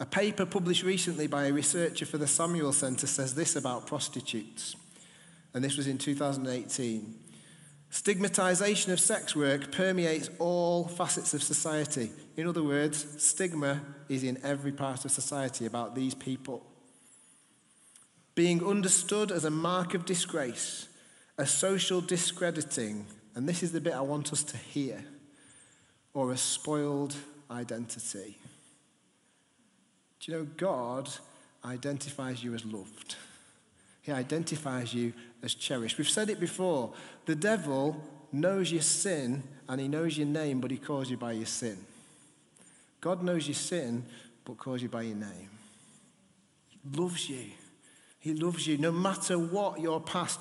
A 0.00 0.06
paper 0.06 0.44
published 0.44 0.82
recently 0.82 1.26
by 1.26 1.46
a 1.46 1.52
researcher 1.52 2.04
for 2.04 2.18
the 2.18 2.26
Samuel 2.26 2.72
Center 2.72 3.06
says 3.06 3.34
this 3.34 3.56
about 3.56 3.86
prostitutes. 3.86 4.76
And 5.54 5.62
this 5.62 5.76
was 5.76 5.86
in 5.86 5.98
2018. 5.98 7.14
Stigmatization 7.90 8.92
of 8.92 8.98
sex 8.98 9.36
work 9.36 9.70
permeates 9.70 10.28
all 10.40 10.88
facets 10.88 11.32
of 11.32 11.44
society. 11.44 12.10
In 12.36 12.48
other 12.48 12.64
words, 12.64 13.22
stigma 13.22 13.82
is 14.08 14.24
in 14.24 14.40
every 14.42 14.72
part 14.72 15.04
of 15.04 15.12
society 15.12 15.64
about 15.64 15.94
these 15.94 16.14
people. 16.14 16.66
being 18.34 18.66
understood 18.66 19.30
as 19.30 19.44
a 19.44 19.50
mark 19.50 19.94
of 19.94 20.04
disgrace, 20.04 20.88
a 21.38 21.46
social 21.46 22.00
discrediting, 22.00 23.06
and 23.34 23.48
this 23.48 23.62
is 23.62 23.72
the 23.72 23.80
bit 23.80 23.94
I 23.94 24.00
want 24.00 24.32
us 24.32 24.42
to 24.44 24.56
hear, 24.56 25.04
or 26.12 26.32
a 26.32 26.36
spoiled 26.36 27.14
identity. 27.50 28.36
Do 30.24 30.32
you 30.32 30.38
know 30.38 30.44
God 30.56 31.10
identifies 31.66 32.42
you 32.42 32.54
as 32.54 32.64
loved? 32.64 33.16
He 34.00 34.10
identifies 34.10 34.94
you 34.94 35.12
as 35.42 35.54
cherished. 35.54 35.98
We've 35.98 36.08
said 36.08 36.30
it 36.30 36.40
before. 36.40 36.94
The 37.26 37.34
devil 37.34 38.02
knows 38.32 38.72
your 38.72 38.80
sin 38.80 39.42
and 39.68 39.80
he 39.80 39.86
knows 39.86 40.16
your 40.16 40.26
name, 40.26 40.60
but 40.60 40.70
he 40.70 40.78
calls 40.78 41.10
you 41.10 41.18
by 41.18 41.32
your 41.32 41.46
sin. 41.46 41.76
God 43.02 43.22
knows 43.22 43.46
your 43.46 43.54
sin, 43.54 44.06
but 44.46 44.56
calls 44.56 44.80
you 44.80 44.88
by 44.88 45.02
your 45.02 45.16
name. 45.16 45.50
He 46.70 46.78
loves 46.98 47.28
you. 47.28 47.44
He 48.18 48.32
loves 48.32 48.66
you 48.66 48.78
no 48.78 48.92
matter 48.92 49.38
what 49.38 49.80
your 49.80 50.00
past. 50.00 50.40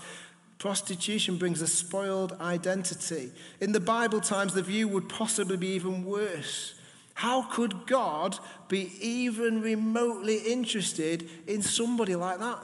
Prostitution 0.60 1.38
brings 1.38 1.62
a 1.62 1.68
spoiled 1.68 2.32
identity. 2.40 3.32
In 3.60 3.74
the 3.74 3.82
Bible 3.82 4.22
times, 4.22 4.54
the 4.54 4.62
view 4.62 4.88
would 4.88 5.10
possibly 5.10 5.58
be 5.58 5.68
even 5.68 6.06
worse. 6.06 6.76
How 7.14 7.44
could 7.44 7.86
God 7.86 8.40
be 8.68 8.92
even 9.00 9.62
remotely 9.62 10.38
interested 10.38 11.30
in 11.48 11.62
somebody 11.62 12.16
like 12.16 12.40
that? 12.40 12.60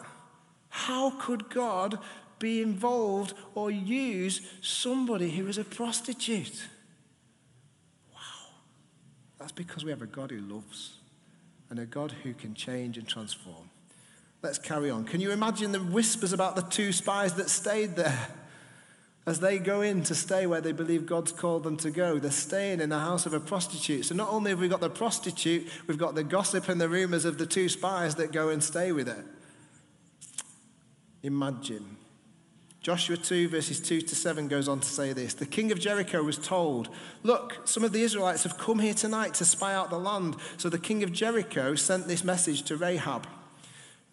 How 0.69 1.11
could 1.11 1.49
God 1.49 1.99
be 2.39 2.61
involved 2.61 3.33
or 3.53 3.69
use 3.69 4.41
somebody 4.61 5.29
who 5.29 5.47
is 5.47 5.57
a 5.57 5.63
prostitute? 5.63 6.67
Wow. 8.13 8.19
That's 9.39 9.51
because 9.51 9.83
we 9.83 9.91
have 9.91 10.01
a 10.01 10.07
God 10.07 10.31
who 10.31 10.39
loves 10.39 10.93
and 11.69 11.79
a 11.79 11.85
God 11.85 12.13
who 12.23 12.33
can 12.33 12.55
change 12.55 12.97
and 12.97 13.07
transform. 13.07 13.69
Let's 14.41 14.57
carry 14.57 14.89
on. 14.89 15.03
Can 15.03 15.19
you 15.19 15.31
imagine 15.31 15.71
the 15.71 15.79
whispers 15.79 16.33
about 16.33 16.55
the 16.55 16.61
two 16.63 16.91
spies 16.91 17.33
that 17.35 17.49
stayed 17.49 17.95
there? 17.95 18.29
As 19.25 19.39
they 19.39 19.59
go 19.59 19.81
in 19.81 20.03
to 20.03 20.15
stay 20.15 20.47
where 20.47 20.61
they 20.61 20.71
believe 20.71 21.05
God's 21.05 21.31
called 21.31 21.63
them 21.63 21.77
to 21.77 21.91
go, 21.91 22.17
they're 22.17 22.31
staying 22.31 22.79
in 22.79 22.89
the 22.89 22.99
house 22.99 23.25
of 23.25 23.33
a 23.33 23.39
prostitute. 23.39 24.05
So 24.05 24.15
not 24.15 24.29
only 24.29 24.51
have 24.51 24.59
we 24.59 24.67
got 24.67 24.81
the 24.81 24.89
prostitute, 24.89 25.67
we've 25.87 25.97
got 25.97 26.15
the 26.15 26.23
gossip 26.23 26.69
and 26.69 26.79
the 26.79 26.89
rumors 26.89 27.25
of 27.25 27.37
the 27.37 27.45
two 27.45 27.69
spies 27.69 28.15
that 28.15 28.31
go 28.31 28.49
and 28.49 28.63
stay 28.63 28.91
with 28.91 29.07
her. 29.07 29.23
Imagine. 31.21 31.97
Joshua 32.81 33.17
2, 33.17 33.49
verses 33.49 33.81
2 33.81 34.01
to 34.01 34.15
7 34.15 34.47
goes 34.47 34.69
on 34.69 34.79
to 34.79 34.87
say 34.87 35.11
this 35.11 35.33
The 35.33 35.45
king 35.45 35.71
of 35.71 35.79
Jericho 35.79 36.23
was 36.23 36.37
told, 36.37 36.89
Look, 37.23 37.67
some 37.67 37.83
of 37.83 37.91
the 37.91 38.01
Israelites 38.01 38.43
have 38.43 38.57
come 38.57 38.79
here 38.79 38.93
tonight 38.93 39.33
to 39.35 39.45
spy 39.45 39.73
out 39.73 39.89
the 39.89 39.99
land. 39.99 40.37
So 40.57 40.69
the 40.69 40.79
king 40.79 41.03
of 41.03 41.11
Jericho 41.11 41.75
sent 41.75 42.07
this 42.07 42.23
message 42.23 42.63
to 42.63 42.77
Rahab 42.77 43.27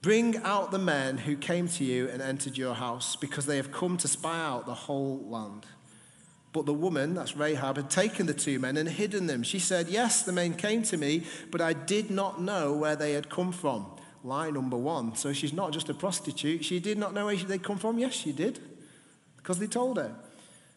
Bring 0.03 0.37
out 0.39 0.71
the 0.71 0.79
men 0.79 1.19
who 1.19 1.37
came 1.37 1.69
to 1.69 1.85
you 1.85 2.09
and 2.09 2.23
entered 2.23 2.57
your 2.57 2.75
house, 2.75 3.17
because 3.17 3.47
they 3.47 3.57
have 3.57 3.73
come 3.73 3.97
to 3.99 4.09
spy 4.09 4.39
out 4.39 4.67
the 4.67 4.75
whole 4.75 5.25
land. 5.29 5.67
But 6.53 6.67
the 6.67 6.75
woman, 6.75 7.15
that's 7.15 7.37
Rahab, 7.37 7.77
had 7.77 7.91
taken 7.91 8.27
the 8.27 8.35
two 8.35 8.59
men 8.59 8.77
and 8.77 8.89
hidden 8.89 9.27
them. 9.27 9.43
She 9.43 9.59
said, 9.59 9.89
Yes, 9.89 10.23
the 10.23 10.33
men 10.33 10.55
came 10.55 10.83
to 10.85 10.97
me, 10.97 11.25
but 11.51 11.61
I 11.61 11.73
did 11.73 12.11
not 12.11 12.41
know 12.41 12.73
where 12.73 12.97
they 12.97 13.13
had 13.13 13.29
come 13.29 13.53
from 13.53 13.87
lie 14.27 14.51
number 14.51 14.77
one. 14.77 15.15
So 15.15 15.33
she's 15.33 15.53
not 15.53 15.73
just 15.73 15.89
a 15.89 15.95
prostitute. 15.95 16.65
She 16.65 16.81
did 16.81 16.99
not 16.99 17.15
know 17.15 17.27
where 17.27 17.37
they'd 17.37 17.63
come 17.63 17.79
from. 17.79 17.99
Yes, 17.99 18.13
she 18.13 18.33
did, 18.33 18.59
because 19.37 19.59
they 19.59 19.67
told 19.67 19.97
her. 19.97 20.15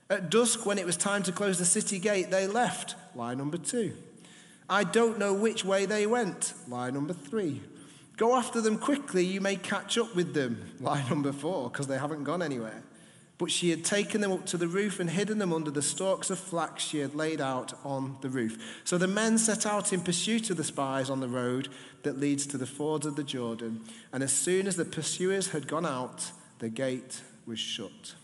At 0.09 0.29
dusk, 0.29 0.65
when 0.65 0.77
it 0.77 0.85
was 0.85 0.97
time 0.97 1.23
to 1.23 1.31
close 1.31 1.59
the 1.59 1.65
city 1.65 1.99
gate, 1.99 2.31
they 2.31 2.47
left. 2.47 2.95
Lie 3.15 3.35
number 3.35 3.57
two. 3.57 3.93
I 4.69 4.83
don't 4.83 5.19
know 5.19 5.33
which 5.33 5.65
way 5.65 5.85
they 5.85 6.05
went. 6.05 6.53
Lie 6.67 6.91
number 6.91 7.13
three. 7.13 7.61
Go 8.19 8.35
after 8.35 8.59
them 8.59 8.77
quickly, 8.77 9.23
you 9.23 9.39
may 9.39 9.55
catch 9.55 9.97
up 9.97 10.13
with 10.13 10.33
them. 10.33 10.73
Lie 10.81 11.05
number 11.07 11.31
four, 11.31 11.69
because 11.69 11.87
they 11.87 11.97
haven't 11.97 12.25
gone 12.25 12.41
anywhere. 12.41 12.83
But 13.37 13.49
she 13.49 13.69
had 13.69 13.85
taken 13.85 14.19
them 14.19 14.33
up 14.33 14.45
to 14.47 14.57
the 14.57 14.67
roof 14.67 14.99
and 14.99 15.09
hidden 15.09 15.37
them 15.37 15.53
under 15.53 15.71
the 15.71 15.81
stalks 15.81 16.29
of 16.29 16.37
flax 16.37 16.83
she 16.83 16.99
had 16.99 17.15
laid 17.15 17.39
out 17.39 17.73
on 17.85 18.17
the 18.19 18.27
roof. 18.27 18.81
So 18.83 18.97
the 18.97 19.07
men 19.07 19.37
set 19.37 19.65
out 19.65 19.93
in 19.93 20.01
pursuit 20.01 20.49
of 20.49 20.57
the 20.57 20.65
spies 20.65 21.09
on 21.09 21.21
the 21.21 21.29
road 21.29 21.69
that 22.03 22.19
leads 22.19 22.45
to 22.47 22.57
the 22.57 22.65
fords 22.65 23.05
of 23.05 23.15
the 23.15 23.23
Jordan. 23.23 23.85
And 24.11 24.21
as 24.21 24.33
soon 24.33 24.67
as 24.67 24.75
the 24.75 24.83
pursuers 24.83 25.51
had 25.51 25.65
gone 25.65 25.85
out, 25.85 26.33
the 26.59 26.67
gate 26.67 27.21
was 27.47 27.57
shut. 27.57 28.15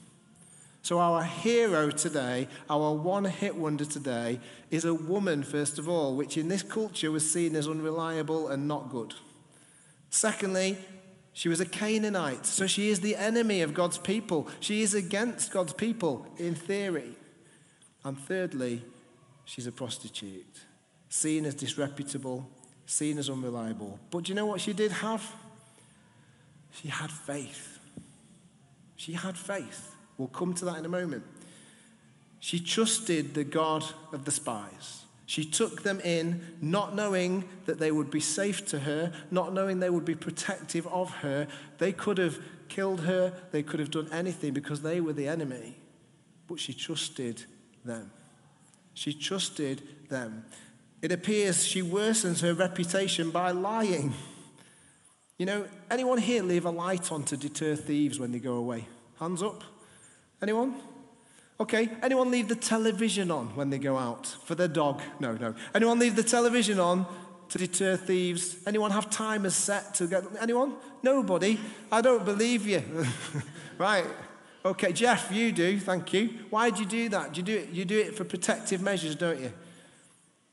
So, 0.81 0.99
our 0.99 1.23
hero 1.23 1.89
today, 1.89 2.49
our 2.69 2.93
one 2.93 3.23
hit 3.23 3.55
wonder 3.55 3.85
today, 3.85 4.41
is 4.71 4.83
a 4.83 4.93
woman, 4.93 5.41
first 5.41 5.79
of 5.79 5.87
all, 5.87 6.17
which 6.17 6.37
in 6.37 6.49
this 6.49 6.63
culture 6.63 7.11
was 7.11 7.31
seen 7.31 7.55
as 7.55 7.69
unreliable 7.69 8.49
and 8.49 8.67
not 8.67 8.89
good. 8.89 9.15
Secondly, 10.09 10.77
she 11.33 11.49
was 11.49 11.59
a 11.59 11.65
Canaanite, 11.65 12.45
so 12.45 12.65
she 12.65 12.89
is 12.89 13.01
the 13.01 13.15
enemy 13.15 13.61
of 13.61 13.73
God's 13.73 13.97
people. 13.97 14.47
She 14.61 14.81
is 14.81 14.93
against 14.93 15.51
God's 15.51 15.73
people 15.73 16.25
in 16.37 16.55
theory. 16.55 17.17
And 18.03 18.17
thirdly, 18.17 18.83
she's 19.43 19.67
a 19.67 19.71
prostitute, 19.71 20.61
seen 21.09 21.45
as 21.45 21.55
disreputable, 21.55 22.47
seen 22.85 23.17
as 23.17 23.29
unreliable. 23.29 23.99
But 24.11 24.23
do 24.23 24.29
you 24.29 24.35
know 24.35 24.45
what 24.45 24.61
she 24.61 24.73
did 24.73 24.91
have? 24.91 25.29
She 26.71 26.87
had 26.87 27.11
faith. 27.11 27.79
She 28.95 29.13
had 29.13 29.37
faith. 29.37 29.95
We'll 30.17 30.27
come 30.29 30.53
to 30.55 30.65
that 30.65 30.77
in 30.77 30.85
a 30.85 30.89
moment. 30.89 31.23
She 32.39 32.59
trusted 32.59 33.33
the 33.33 33.43
God 33.43 33.83
of 34.13 34.25
the 34.25 34.31
spies. 34.31 35.04
She 35.25 35.43
took 35.43 35.83
them 35.83 35.99
in, 36.01 36.45
not 36.61 36.95
knowing 36.95 37.45
that 37.65 37.79
they 37.79 37.91
would 37.91 38.11
be 38.11 38.19
safe 38.19 38.65
to 38.67 38.79
her, 38.79 39.11
not 39.31 39.53
knowing 39.53 39.79
they 39.79 39.89
would 39.89 40.05
be 40.05 40.15
protective 40.15 40.85
of 40.87 41.09
her. 41.15 41.47
They 41.79 41.91
could 41.91 42.19
have 42.19 42.39
killed 42.67 43.01
her, 43.01 43.33
they 43.51 43.63
could 43.63 43.79
have 43.79 43.91
done 43.91 44.09
anything 44.11 44.53
because 44.53 44.81
they 44.81 45.01
were 45.01 45.13
the 45.13 45.27
enemy. 45.27 45.77
But 46.47 46.59
she 46.59 46.73
trusted 46.73 47.43
them. 47.83 48.11
She 48.93 49.13
trusted 49.13 49.81
them. 50.09 50.45
It 51.01 51.11
appears 51.11 51.65
she 51.65 51.81
worsens 51.81 52.41
her 52.41 52.53
reputation 52.53 53.31
by 53.31 53.51
lying. 53.51 54.13
You 55.37 55.45
know, 55.45 55.67
anyone 55.91 56.17
here 56.19 56.43
leave 56.43 56.65
a 56.65 56.69
light 56.69 57.11
on 57.11 57.23
to 57.23 57.37
deter 57.37 57.75
thieves 57.75 58.19
when 58.19 58.31
they 58.31 58.39
go 58.39 58.53
away? 58.53 58.87
Hands 59.19 59.41
up. 59.43 59.63
Anyone? 60.41 60.75
Okay, 61.59 61.89
anyone 62.03 62.31
leave 62.31 62.49
the 62.49 62.55
television 62.55 63.31
on 63.31 63.55
when 63.55 63.69
they 63.69 63.77
go 63.77 63.97
out 63.97 64.27
for 64.43 64.55
their 64.55 64.67
dog? 64.67 65.01
No, 65.19 65.33
no. 65.33 65.55
Anyone 65.73 65.99
leave 65.99 66.17
the 66.17 66.23
television 66.23 66.79
on 66.79 67.05
to 67.49 67.57
deter 67.57 67.95
thieves? 67.95 68.57
Anyone 68.67 68.91
have 68.91 69.09
timers 69.09 69.55
set 69.55 69.93
to 69.95 70.07
get 70.07 70.23
anyone? 70.41 70.73
Nobody. 71.01 71.57
I 71.91 72.01
don't 72.01 72.25
believe 72.25 72.67
you. 72.67 72.83
right. 73.77 74.05
Okay, 74.65 74.91
Jeff, 74.91 75.31
you 75.31 75.53
do. 75.53 75.79
Thank 75.79 76.11
you. 76.11 76.29
Why 76.49 76.71
do 76.71 76.81
you 76.81 76.89
do 76.89 77.09
that? 77.09 77.33
Do 77.33 77.39
you 77.39 77.43
do 77.45 77.55
it? 77.55 77.69
You 77.69 77.85
do 77.85 77.99
it 77.99 78.17
for 78.17 78.25
protective 78.25 78.81
measures, 78.81 79.15
don't 79.15 79.39
you? 79.39 79.53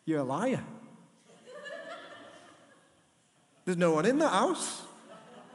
You're 0.04 0.20
a 0.20 0.24
liar. 0.24 0.62
There's 3.64 3.78
no 3.78 3.92
one 3.92 4.06
in 4.06 4.18
that 4.18 4.30
house. 4.30 4.82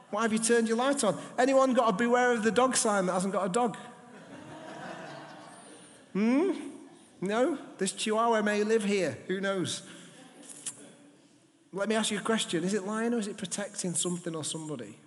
Why 0.09 0.23
have 0.23 0.33
you 0.33 0.39
turned 0.39 0.67
your 0.67 0.77
light 0.77 1.03
on? 1.03 1.17
Anyone 1.37 1.73
got 1.73 1.89
a 1.89 1.93
beware 1.93 2.31
of 2.31 2.43
the 2.43 2.51
dog 2.51 2.75
sign 2.75 3.05
that 3.05 3.13
hasn't 3.13 3.33
got 3.33 3.45
a 3.45 3.49
dog? 3.49 3.77
Hmm? 6.17 6.51
No? 7.21 7.59
This 7.77 7.91
chihuahua 7.91 8.41
may 8.41 8.63
live 8.63 8.83
here. 8.83 9.19
Who 9.27 9.39
knows? 9.39 9.83
Let 11.71 11.87
me 11.87 11.93
ask 11.93 12.09
you 12.09 12.17
a 12.17 12.21
question. 12.21 12.63
Is 12.63 12.73
it 12.73 12.87
lying 12.87 13.13
or 13.13 13.19
is 13.19 13.27
it 13.27 13.37
protecting 13.37 13.93
something 13.93 14.35
or 14.35 14.43
somebody? 14.43 14.97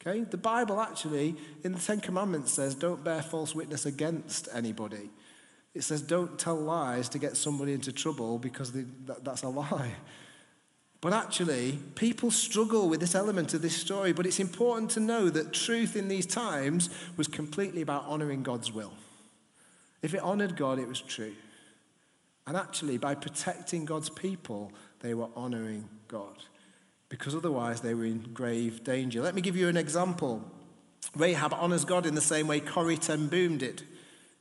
Okay? 0.00 0.22
The 0.22 0.36
Bible 0.36 0.80
actually, 0.80 1.36
in 1.62 1.70
the 1.70 1.78
Ten 1.78 2.00
Commandments, 2.00 2.52
says 2.52 2.74
don't 2.74 3.04
bear 3.04 3.22
false 3.22 3.54
witness 3.54 3.86
against 3.86 4.48
anybody. 4.52 5.10
It 5.74 5.84
says 5.84 6.02
don't 6.02 6.40
tell 6.40 6.56
lies 6.56 7.08
to 7.10 7.20
get 7.20 7.36
somebody 7.36 7.72
into 7.72 7.92
trouble 7.92 8.40
because 8.40 8.72
they, 8.72 8.86
that, 9.06 9.24
that's 9.24 9.44
a 9.44 9.48
lie. 9.48 9.92
But 11.00 11.12
actually, 11.12 11.78
people 11.94 12.32
struggle 12.32 12.88
with 12.88 12.98
this 12.98 13.14
element 13.14 13.54
of 13.54 13.62
this 13.62 13.76
story, 13.76 14.12
but 14.12 14.26
it's 14.26 14.40
important 14.40 14.90
to 14.92 15.00
know 15.00 15.30
that 15.30 15.52
truth 15.52 15.94
in 15.94 16.08
these 16.08 16.26
times 16.26 16.90
was 17.16 17.28
completely 17.28 17.80
about 17.80 18.06
honoring 18.06 18.42
God's 18.42 18.72
will. 18.72 18.92
If 20.04 20.12
it 20.12 20.20
honored 20.20 20.54
God, 20.54 20.78
it 20.78 20.86
was 20.86 21.00
true. 21.00 21.32
And 22.46 22.58
actually, 22.58 22.98
by 22.98 23.14
protecting 23.14 23.86
God's 23.86 24.10
people, 24.10 24.70
they 25.00 25.14
were 25.14 25.28
honoring 25.34 25.88
God. 26.08 26.44
Because 27.08 27.34
otherwise, 27.34 27.80
they 27.80 27.94
were 27.94 28.04
in 28.04 28.18
grave 28.34 28.84
danger. 28.84 29.22
Let 29.22 29.34
me 29.34 29.40
give 29.40 29.56
you 29.56 29.66
an 29.66 29.78
example. 29.78 30.44
Rahab 31.16 31.54
honors 31.54 31.86
God 31.86 32.04
in 32.04 32.14
the 32.14 32.20
same 32.20 32.46
way 32.46 32.60
Corrie 32.60 32.98
ten 32.98 33.28
Boom 33.28 33.56
did. 33.56 33.84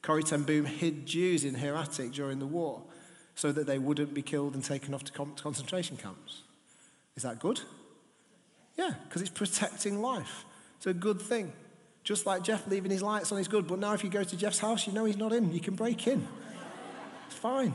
Corrie 0.02 0.24
ten 0.24 0.44
Boom 0.44 0.66
hid 0.66 1.06
Jews 1.06 1.46
in 1.46 1.56
her 1.56 1.78
attic 1.78 2.12
during 2.12 2.40
the 2.40 2.46
war 2.46 2.82
so 3.34 3.54
that 3.54 3.66
they 3.66 3.80
wouldn't 3.80 4.14
be 4.14 4.22
killed 4.22 4.56
and 4.56 4.66
taken 4.66 4.94
off 4.94 5.06
to 5.06 5.14
concentration 5.14 5.96
camps. 5.96 6.42
Is 7.16 7.24
that 7.24 7.40
good? 7.40 7.62
Yeah, 8.78 8.96
because 9.08 9.22
it's 9.22 9.32
protecting 9.32 10.02
life. 10.02 10.44
It's 10.76 10.88
a 10.88 10.94
good 10.94 11.22
thing. 11.22 11.54
Just 12.04 12.26
like 12.26 12.44
Jeff 12.44 12.68
leaving 12.68 12.92
his 12.92 13.02
lights 13.02 13.32
on 13.32 13.40
is 13.40 13.48
good, 13.48 13.68
but 13.68 13.80
now 13.80 13.94
if 13.94 14.04
you 14.04 14.10
go 14.10 14.24
to 14.24 14.36
Jeff's 14.36 14.60
house, 14.60 14.86
you 14.88 14.94
know 14.94 15.06
he's 15.06 15.18
not 15.18 15.32
in. 15.32 15.54
You 15.54 15.62
can 15.62 15.76
break 15.76 16.06
in. 16.08 16.28
It's 17.28 17.36
fine. 17.36 17.74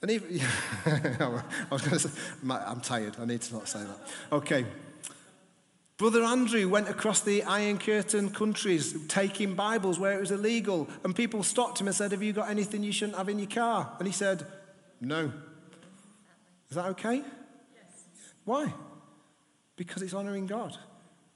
And 0.00 0.10
even, 0.10 0.40
I 0.86 1.42
was 1.70 1.82
going 1.82 1.92
to 1.92 1.98
say, 1.98 2.10
I'm 2.48 2.80
tired. 2.80 3.16
I 3.18 3.24
need 3.24 3.40
to 3.40 3.54
not 3.54 3.68
say 3.68 3.80
that. 3.80 3.98
Okay. 4.30 4.66
Brother 5.96 6.22
Andrew 6.22 6.68
went 6.68 6.88
across 6.88 7.20
the 7.20 7.42
Iron 7.44 7.78
Curtain 7.78 8.30
countries 8.30 8.96
taking 9.08 9.54
Bibles 9.54 9.98
where 9.98 10.12
it 10.12 10.20
was 10.20 10.30
illegal, 10.30 10.88
and 11.04 11.16
people 11.16 11.42
stopped 11.42 11.80
him 11.80 11.86
and 11.86 11.96
said, 11.96 12.12
Have 12.12 12.22
you 12.22 12.32
got 12.32 12.50
anything 12.50 12.82
you 12.82 12.92
shouldn't 12.92 13.16
have 13.16 13.28
in 13.28 13.38
your 13.38 13.48
car? 13.48 13.94
And 13.98 14.06
he 14.06 14.12
said, 14.12 14.46
No. 15.00 15.32
Is 16.68 16.76
that 16.76 16.86
okay? 16.86 17.16
Yes. 17.16 18.04
Why? 18.44 18.72
Because 19.76 20.02
it's 20.02 20.14
honoring 20.14 20.46
God. 20.46 20.76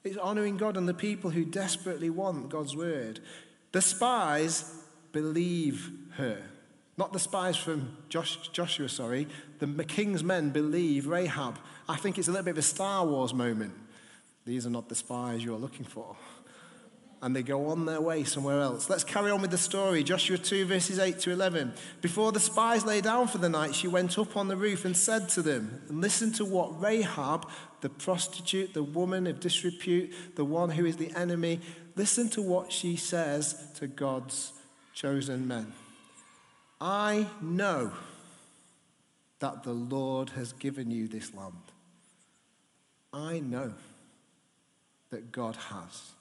It's 0.05 0.17
honoring 0.17 0.57
God 0.57 0.77
and 0.77 0.89
the 0.89 0.95
people 0.95 1.31
who 1.31 1.45
desperately 1.45 2.11
want 2.11 2.49
God's 2.49 2.77
word. 2.77 3.21
The 3.73 3.83
spies 3.83 4.73
believe 5.13 5.91
her. 6.13 6.43
Not 6.97 7.13
the 7.13 7.19
spies 7.19 7.57
from 7.57 7.97
Josh, 8.09 8.49
Joshua, 8.53 8.89
sorry. 8.89 9.29
The 9.61 9.85
king's 9.85 10.25
men 10.25 10.51
believe 10.51 11.07
Rahab. 11.07 11.59
I 11.89 11.97
think 11.97 12.19
it's 12.19 12.29
a 12.29 12.33
little 12.33 12.45
bit 12.45 12.53
of 12.53 12.59
a 12.59 12.63
Star 12.63 13.07
Wars 13.07 13.33
moment. 13.33 13.75
These 14.45 14.67
are 14.67 14.71
not 14.71 14.89
the 14.89 14.95
spies 14.95 15.45
you're 15.45 15.59
looking 15.59 15.85
for. 15.85 16.17
And 17.21 17.35
they 17.35 17.43
go 17.43 17.67
on 17.67 17.85
their 17.85 18.01
way 18.01 18.23
somewhere 18.23 18.61
else. 18.61 18.89
Let's 18.89 19.03
carry 19.03 19.33
on 19.33 19.43
with 19.43 19.51
the 19.51 19.59
story. 19.59 20.05
Joshua 20.05 20.39
2, 20.39 20.67
verses 20.67 21.01
8 21.01 21.19
to 21.21 21.33
11. 21.33 21.73
Before 22.01 22.31
the 22.31 22.39
spies 22.39 22.85
lay 22.85 23.01
down 23.01 23.27
for 23.27 23.39
the 23.39 23.49
night, 23.49 23.75
she 23.75 23.89
went 23.89 24.17
up 24.19 24.37
on 24.37 24.47
the 24.47 24.57
roof 24.57 24.85
and 24.85 24.97
said 24.97 25.29
to 25.31 25.43
them, 25.43 25.83
listen 25.89 26.33
to 26.35 26.45
what 26.45 26.81
Rahab, 26.81 27.49
the 27.81 27.89
prostitute, 27.89 28.73
the 28.73 28.85
woman 28.85 29.27
of 29.27 29.41
disrepute, 29.41 30.13
the 30.37 30.45
one 30.45 30.71
who 30.71 30.87
is 30.87 30.97
the 30.97 31.13
enemy, 31.17 31.61
listen 31.97 32.29
to 32.31 32.43
what 32.43 32.71
she 32.71 32.95
says 32.95 33.67
to 33.75 33.89
God's 33.89 34.53
chosen 34.95 35.49
men. 35.49 35.73
I 36.81 37.27
know 37.41 37.93
that 39.41 39.65
the 39.65 39.73
Lord 39.73 40.31
has 40.31 40.53
given 40.53 40.93
you 40.93 41.09
this 41.09 41.35
land. 41.35 41.55
I 43.13 43.41
know 43.41 43.75
that 45.11 45.33
God 45.33 45.57
has. 45.57 46.13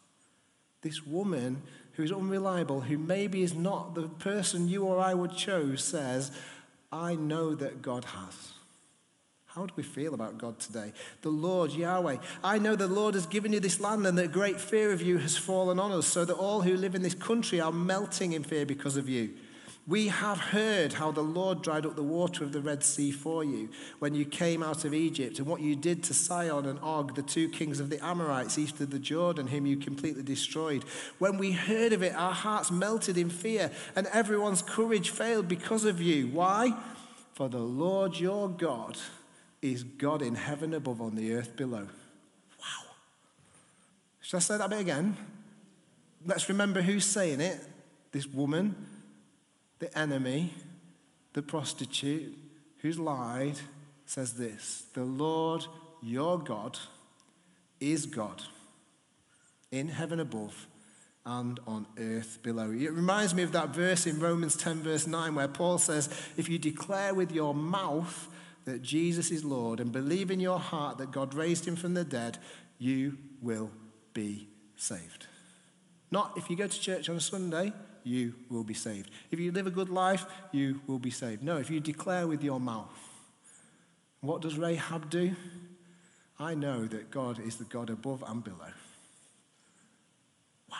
This 0.87 1.05
woman 1.05 1.63
who 1.95 2.03
is 2.03 2.13
unreliable, 2.13 2.79
who 2.79 2.97
maybe 2.97 3.43
is 3.43 3.53
not 3.53 3.93
the 3.93 4.07
person 4.07 4.69
you 4.69 4.85
or 4.85 5.01
I 5.01 5.13
would 5.13 5.35
choose, 5.35 5.83
says, 5.83 6.31
I 6.93 7.15
know 7.15 7.55
that 7.55 7.81
God 7.81 8.05
has. 8.05 8.53
How 9.47 9.65
do 9.65 9.73
we 9.75 9.83
feel 9.83 10.13
about 10.13 10.37
God 10.37 10.61
today? 10.61 10.93
The 11.23 11.29
Lord, 11.29 11.73
Yahweh. 11.73 12.19
I 12.41 12.57
know 12.57 12.77
the 12.77 12.87
Lord 12.87 13.15
has 13.15 13.25
given 13.25 13.51
you 13.51 13.59
this 13.59 13.81
land 13.81 14.07
and 14.07 14.17
that 14.17 14.31
great 14.31 14.61
fear 14.61 14.93
of 14.93 15.01
you 15.01 15.17
has 15.17 15.35
fallen 15.35 15.77
on 15.77 15.91
us, 15.91 16.07
so 16.07 16.23
that 16.23 16.35
all 16.35 16.61
who 16.61 16.77
live 16.77 16.95
in 16.95 17.01
this 17.01 17.15
country 17.15 17.59
are 17.59 17.73
melting 17.73 18.31
in 18.31 18.45
fear 18.45 18.65
because 18.65 18.95
of 18.95 19.09
you. 19.09 19.31
We 19.87 20.09
have 20.09 20.37
heard 20.37 20.91
how 20.93 21.11
the 21.11 21.21
Lord 21.21 21.61
dried 21.61 21.85
up 21.85 21.95
the 21.95 22.03
water 22.03 22.43
of 22.43 22.51
the 22.51 22.59
Red 22.59 22.83
Sea 22.83 23.09
for 23.09 23.45
you 23.45 23.69
when 23.99 24.13
you 24.13 24.25
came 24.25 24.61
out 24.61 24.83
of 24.83 24.93
Egypt, 24.93 25.39
and 25.39 25.47
what 25.47 25.61
you 25.61 25.77
did 25.77 26.03
to 26.03 26.13
Sihon 26.13 26.65
and 26.65 26.77
Og, 26.79 27.15
the 27.15 27.21
two 27.21 27.47
kings 27.47 27.79
of 27.79 27.89
the 27.89 28.03
Amorites 28.05 28.57
east 28.57 28.81
of 28.81 28.89
the 28.89 28.99
Jordan, 28.99 29.47
whom 29.47 29.65
you 29.65 29.77
completely 29.77 30.23
destroyed. 30.23 30.83
When 31.19 31.37
we 31.37 31.53
heard 31.53 31.93
of 31.93 32.03
it, 32.03 32.13
our 32.15 32.33
hearts 32.33 32.69
melted 32.69 33.17
in 33.17 33.29
fear, 33.29 33.71
and 33.95 34.07
everyone's 34.07 34.61
courage 34.61 35.09
failed 35.09 35.47
because 35.47 35.85
of 35.85 36.01
you. 36.01 36.27
Why? 36.27 36.73
For 37.33 37.47
the 37.47 37.59
Lord 37.59 38.19
your 38.19 38.49
God 38.49 38.97
is 39.61 39.83
God 39.83 40.21
in 40.21 40.35
heaven 40.35 40.73
above, 40.73 40.99
on 40.99 41.15
the 41.15 41.33
earth 41.33 41.55
below. 41.55 41.87
Wow. 42.59 42.91
Should 44.19 44.37
I 44.37 44.39
say 44.39 44.57
that 44.57 44.69
bit 44.69 44.81
again? 44.81 45.15
Let's 46.25 46.49
remember 46.49 46.81
who's 46.81 47.05
saying 47.05 47.39
it. 47.39 47.65
This 48.11 48.27
woman 48.27 48.86
the 49.79 49.95
enemy, 49.97 50.53
the 51.33 51.41
prostitute 51.41 52.37
who's 52.79 52.99
lied, 52.99 53.59
says 54.05 54.33
this 54.33 54.85
The 54.93 55.03
Lord 55.03 55.65
your 56.01 56.39
God 56.39 56.77
is 57.79 58.05
God 58.05 58.41
in 59.71 59.89
heaven 59.89 60.19
above 60.19 60.67
and 61.25 61.59
on 61.67 61.85
earth 61.99 62.39
below. 62.41 62.71
It 62.71 62.91
reminds 62.93 63.35
me 63.35 63.43
of 63.43 63.51
that 63.51 63.69
verse 63.69 64.07
in 64.07 64.19
Romans 64.19 64.55
10, 64.55 64.81
verse 64.81 65.05
9, 65.05 65.35
where 65.35 65.49
Paul 65.49 65.77
says, 65.77 66.09
If 66.37 66.47
you 66.47 66.57
declare 66.57 67.13
with 67.13 67.31
your 67.31 67.53
mouth 67.53 68.29
that 68.63 68.81
Jesus 68.81 69.29
is 69.29 69.43
Lord 69.43 69.79
and 69.79 69.91
believe 69.91 70.31
in 70.31 70.39
your 70.39 70.59
heart 70.59 70.97
that 70.97 71.11
God 71.11 71.33
raised 71.33 71.67
him 71.67 71.75
from 71.75 71.93
the 71.93 72.05
dead, 72.05 72.37
you 72.79 73.17
will 73.41 73.71
be 74.13 74.47
saved. 74.77 75.27
Not 76.11 76.33
if 76.37 76.49
you 76.49 76.55
go 76.55 76.67
to 76.67 76.79
church 76.79 77.09
on 77.09 77.17
a 77.17 77.21
Sunday, 77.21 77.73
you 78.07 78.33
will 78.49 78.63
be 78.63 78.73
saved. 78.73 79.11
If 79.31 79.39
you 79.39 79.51
live 79.51 79.67
a 79.67 79.71
good 79.71 79.89
life, 79.89 80.25
you 80.51 80.81
will 80.87 80.99
be 80.99 81.11
saved. 81.11 81.43
No, 81.43 81.57
if 81.57 81.69
you 81.69 81.79
declare 81.79 82.27
with 82.27 82.43
your 82.43 82.59
mouth. 82.59 82.89
What 84.21 84.41
does 84.41 84.57
Rahab 84.57 85.09
do? 85.09 85.35
I 86.39 86.53
know 86.53 86.85
that 86.85 87.11
God 87.11 87.39
is 87.39 87.57
the 87.57 87.65
God 87.65 87.89
above 87.89 88.23
and 88.27 88.43
below. 88.43 88.71
Wow. 90.71 90.77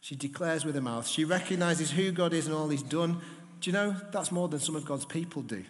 She 0.00 0.16
declares 0.16 0.64
with 0.64 0.74
her 0.74 0.80
mouth. 0.80 1.06
She 1.06 1.24
recognizes 1.24 1.90
who 1.90 2.12
God 2.12 2.32
is 2.32 2.46
and 2.46 2.54
all 2.54 2.68
he's 2.68 2.82
done. 2.82 3.20
Do 3.60 3.70
you 3.70 3.72
know 3.72 3.96
that's 4.12 4.32
more 4.32 4.48
than 4.48 4.60
some 4.60 4.76
of 4.76 4.84
God's 4.84 5.04
people 5.04 5.42
do? 5.42 5.64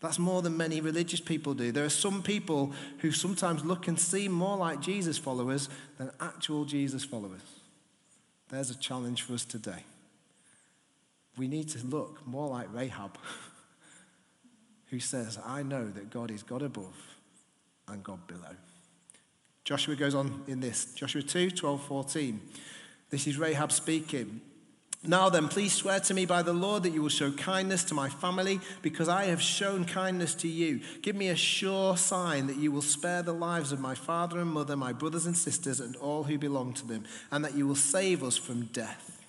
That's 0.00 0.18
more 0.18 0.42
than 0.42 0.56
many 0.56 0.80
religious 0.80 1.20
people 1.20 1.54
do. 1.54 1.70
There 1.70 1.84
are 1.84 1.90
some 1.90 2.22
people 2.22 2.72
who 2.98 3.12
sometimes 3.12 3.64
look 3.64 3.86
and 3.86 3.98
seem 3.98 4.32
more 4.32 4.56
like 4.56 4.80
Jesus 4.80 5.16
followers 5.16 5.68
than 5.96 6.10
actual 6.20 6.64
Jesus 6.64 7.04
followers. 7.04 7.40
There's 8.52 8.68
a 8.68 8.76
challenge 8.76 9.22
for 9.22 9.32
us 9.32 9.46
today. 9.46 9.82
We 11.38 11.48
need 11.48 11.70
to 11.70 11.86
look 11.86 12.24
more 12.26 12.50
like 12.50 12.68
Rahab, 12.70 13.16
who 14.90 15.00
says, 15.00 15.38
I 15.42 15.62
know 15.62 15.88
that 15.88 16.10
God 16.10 16.30
is 16.30 16.42
God 16.42 16.60
above 16.60 16.94
and 17.88 18.04
God 18.04 18.26
below. 18.26 18.54
Joshua 19.64 19.96
goes 19.96 20.14
on 20.14 20.42
in 20.46 20.60
this 20.60 20.92
Joshua 20.92 21.22
2 21.22 21.50
12, 21.52 21.82
14. 21.82 22.40
This 23.08 23.26
is 23.26 23.38
Rahab 23.38 23.72
speaking. 23.72 24.42
Now 25.04 25.28
then, 25.28 25.48
please 25.48 25.72
swear 25.72 25.98
to 25.98 26.14
me 26.14 26.26
by 26.26 26.42
the 26.42 26.52
Lord 26.52 26.84
that 26.84 26.92
you 26.92 27.02
will 27.02 27.08
show 27.08 27.32
kindness 27.32 27.82
to 27.84 27.94
my 27.94 28.08
family, 28.08 28.60
because 28.82 29.08
I 29.08 29.24
have 29.24 29.42
shown 29.42 29.84
kindness 29.84 30.34
to 30.36 30.48
you. 30.48 30.80
Give 31.02 31.16
me 31.16 31.28
a 31.28 31.36
sure 31.36 31.96
sign 31.96 32.46
that 32.46 32.56
you 32.56 32.70
will 32.70 32.82
spare 32.82 33.22
the 33.22 33.32
lives 33.32 33.72
of 33.72 33.80
my 33.80 33.96
father 33.96 34.38
and 34.38 34.48
mother, 34.48 34.76
my 34.76 34.92
brothers 34.92 35.26
and 35.26 35.36
sisters, 35.36 35.80
and 35.80 35.96
all 35.96 36.22
who 36.22 36.38
belong 36.38 36.72
to 36.74 36.86
them, 36.86 37.04
and 37.32 37.44
that 37.44 37.56
you 37.56 37.66
will 37.66 37.74
save 37.74 38.22
us 38.22 38.36
from 38.36 38.66
death. 38.66 39.24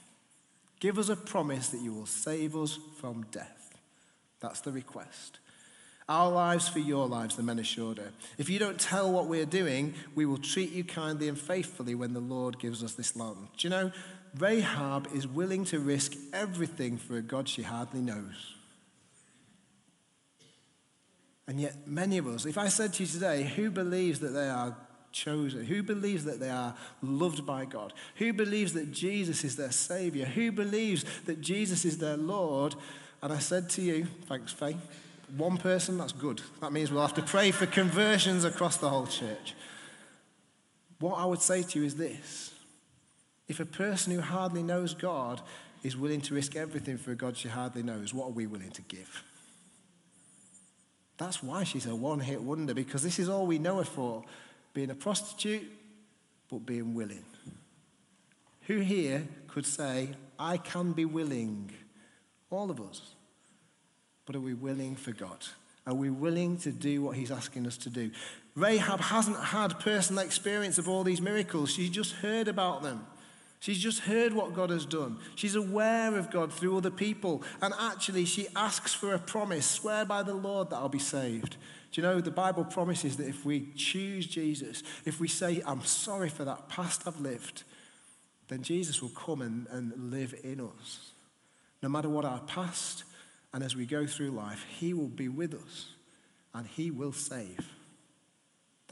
Give 0.79 0.99
us 0.99 1.09
a 1.09 1.15
promise 1.15 1.69
that 1.69 1.81
you 1.81 1.93
will 1.93 2.05
save 2.05 2.55
us 2.55 2.77
from 2.99 3.25
death. 3.31 3.75
That's 4.41 4.61
the 4.61 4.71
request. 4.71 5.39
Our 6.07 6.29
lives 6.29 6.67
for 6.67 6.79
your 6.79 7.07
lives, 7.07 7.37
the 7.37 7.43
men 7.43 7.57
assured 7.57 7.97
her. 7.97 8.11
If 8.37 8.49
you 8.49 8.59
don't 8.59 8.79
tell 8.79 9.11
what 9.11 9.27
we're 9.27 9.45
doing, 9.45 9.93
we 10.13 10.25
will 10.25 10.37
treat 10.37 10.71
you 10.71 10.83
kindly 10.83 11.29
and 11.29 11.39
faithfully 11.39 11.95
when 11.95 12.13
the 12.13 12.19
Lord 12.19 12.59
gives 12.59 12.83
us 12.83 12.93
this 12.93 13.15
land. 13.15 13.47
Do 13.57 13.67
you 13.67 13.69
know, 13.69 13.91
Rahab 14.37 15.07
is 15.13 15.27
willing 15.27 15.65
to 15.65 15.79
risk 15.79 16.13
everything 16.33 16.97
for 16.97 17.17
a 17.17 17.21
God 17.21 17.47
she 17.47 17.61
hardly 17.61 18.01
knows. 18.01 18.55
And 21.47 21.59
yet, 21.59 21.87
many 21.87 22.17
of 22.17 22.27
us, 22.27 22.45
if 22.45 22.57
I 22.57 22.69
said 22.69 22.93
to 22.93 23.03
you 23.03 23.09
today, 23.09 23.43
who 23.43 23.69
believes 23.69 24.19
that 24.21 24.29
they 24.29 24.49
are 24.49 24.75
chosen? 25.13 25.63
Who 25.65 25.83
believes 25.83 26.25
that 26.25 26.39
they 26.39 26.49
are 26.49 26.75
loved 27.01 27.45
by 27.45 27.65
God? 27.65 27.93
Who 28.15 28.33
believes 28.33 28.73
that 28.73 28.91
Jesus 28.91 29.43
is 29.43 29.55
their 29.55 29.71
Savior? 29.71 30.25
Who 30.25 30.51
believes 30.51 31.05
that 31.25 31.39
Jesus 31.39 31.85
is 31.85 31.99
their 31.99 32.17
Lord? 32.17 32.75
And 33.21 33.31
I 33.31 33.39
said 33.39 33.69
to 33.71 33.81
you, 33.81 34.05
thanks, 34.27 34.51
Faye, 34.51 34.75
one 35.37 35.57
person, 35.57 35.97
that's 35.97 36.11
good. 36.11 36.41
That 36.59 36.73
means 36.73 36.91
we'll 36.91 37.01
have 37.01 37.13
to 37.13 37.21
pray 37.21 37.51
for 37.51 37.65
conversions 37.65 38.43
across 38.43 38.77
the 38.77 38.89
whole 38.89 39.07
church. 39.07 39.53
What 40.99 41.15
I 41.17 41.25
would 41.25 41.41
say 41.41 41.63
to 41.63 41.79
you 41.79 41.85
is 41.85 41.95
this 41.95 42.52
if 43.47 43.59
a 43.59 43.65
person 43.65 44.13
who 44.13 44.21
hardly 44.21 44.63
knows 44.63 44.93
God 44.93 45.41
is 45.83 45.97
willing 45.97 46.21
to 46.21 46.33
risk 46.33 46.55
everything 46.55 46.97
for 46.97 47.11
a 47.11 47.15
God 47.15 47.35
she 47.35 47.49
hardly 47.49 47.83
knows, 47.83 48.13
what 48.13 48.27
are 48.27 48.31
we 48.31 48.47
willing 48.47 48.71
to 48.71 48.81
give? 48.83 49.23
That's 51.17 51.43
why 51.43 51.63
she's 51.63 51.85
a 51.85 51.95
one 51.95 52.19
hit 52.19 52.41
wonder, 52.41 52.73
because 52.73 53.03
this 53.03 53.19
is 53.19 53.29
all 53.29 53.45
we 53.45 53.59
know 53.59 53.77
her 53.77 53.83
for 53.83 54.23
being 54.73 54.89
a 54.89 54.95
prostitute, 54.95 55.69
but 56.49 56.65
being 56.65 56.93
willing. 56.93 57.23
Who 58.67 58.79
here 58.79 59.27
could 59.47 59.65
say, 59.65 60.09
I 60.39 60.57
can 60.57 60.93
be 60.93 61.05
willing? 61.05 61.71
All 62.49 62.71
of 62.71 62.79
us. 62.79 63.13
But 64.25 64.35
are 64.35 64.41
we 64.41 64.53
willing 64.53 64.95
for 64.95 65.11
God? 65.11 65.45
Are 65.85 65.93
we 65.93 66.09
willing 66.09 66.57
to 66.59 66.71
do 66.71 67.01
what 67.01 67.17
He's 67.17 67.31
asking 67.31 67.67
us 67.67 67.77
to 67.79 67.89
do? 67.89 68.11
Rahab 68.55 69.01
hasn't 69.01 69.37
had 69.37 69.79
personal 69.79 70.23
experience 70.23 70.77
of 70.77 70.87
all 70.87 71.03
these 71.03 71.21
miracles, 71.21 71.71
she's 71.71 71.89
just 71.89 72.13
heard 72.13 72.47
about 72.47 72.83
them. 72.83 73.05
She's 73.63 73.79
just 73.79 73.99
heard 73.99 74.33
what 74.33 74.53
God 74.53 74.71
has 74.71 74.85
done. 74.85 75.19
She's 75.35 75.55
aware 75.55 76.17
of 76.17 76.29
God 76.29 76.51
through 76.51 76.75
other 76.75 76.91
people. 76.91 77.43
And 77.61 77.73
actually, 77.79 78.25
she 78.25 78.49
asks 78.57 78.93
for 78.93 79.13
a 79.13 79.19
promise 79.19 79.65
swear 79.65 80.03
by 80.03 80.21
the 80.21 80.33
Lord 80.33 80.69
that 80.69 80.75
I'll 80.75 80.89
be 80.89 80.99
saved. 80.99 81.55
Do 81.93 82.01
you 82.01 82.05
know, 82.05 82.19
the 82.19 82.29
Bible 82.29 82.65
promises 82.65 83.15
that 83.15 83.27
if 83.29 83.45
we 83.45 83.69
choose 83.77 84.27
Jesus, 84.27 84.83
if 85.05 85.21
we 85.21 85.29
say, 85.29 85.63
I'm 85.65 85.81
sorry 85.85 86.27
for 86.27 86.43
that 86.43 86.67
past 86.67 87.03
I've 87.07 87.21
lived, 87.21 87.63
then 88.49 88.63
Jesus 88.63 89.01
will 89.01 89.11
come 89.15 89.41
and, 89.41 89.65
and 89.67 90.11
live 90.11 90.35
in 90.43 90.59
us. 90.59 91.11
No 91.81 91.87
matter 91.87 92.09
what 92.09 92.25
our 92.25 92.41
past, 92.41 93.05
and 93.53 93.63
as 93.63 93.77
we 93.77 93.85
go 93.85 94.05
through 94.05 94.31
life, 94.31 94.65
He 94.77 94.93
will 94.93 95.07
be 95.07 95.29
with 95.29 95.53
us 95.53 95.91
and 96.53 96.67
He 96.67 96.91
will 96.91 97.13
save. 97.13 97.65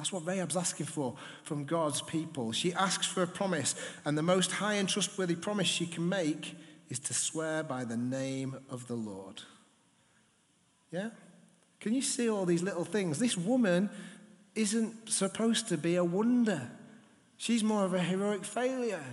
That's 0.02 0.12
what 0.12 0.26
Rahab's 0.26 0.58
asking 0.58 0.88
for 0.88 1.14
from 1.44 1.66
God's 1.66 2.02
people. 2.02 2.52
She 2.54 2.74
asks 2.74 3.06
for 3.06 3.22
a 3.22 3.28
promise, 3.28 3.76
and 4.04 4.18
the 4.18 4.24
most 4.24 4.52
high 4.52 4.74
and 4.74 4.90
trustworthy 4.90 5.36
promise 5.36 5.68
she 5.68 5.86
can 5.86 6.10
make 6.10 6.56
is 6.90 6.98
to 7.02 7.14
swear 7.14 7.62
by 7.62 7.84
the 7.84 7.98
name 7.98 8.56
of 8.68 8.88
the 8.88 8.96
Lord. 8.96 9.44
Yeah? 10.92 11.12
Can 11.80 11.94
you 11.94 12.02
see 12.02 12.28
all 12.28 12.46
these 12.46 12.64
little 12.64 12.84
things? 12.84 13.20
This 13.20 13.38
woman 13.38 13.92
isn't 14.56 15.08
supposed 15.08 15.68
to 15.68 15.78
be 15.78 15.98
a 15.98 16.04
wonder. 16.04 16.72
She's 17.38 17.64
more 17.64 17.86
of 17.86 17.94
a 17.94 18.02
heroic 18.02 18.44
failure. 18.44 19.04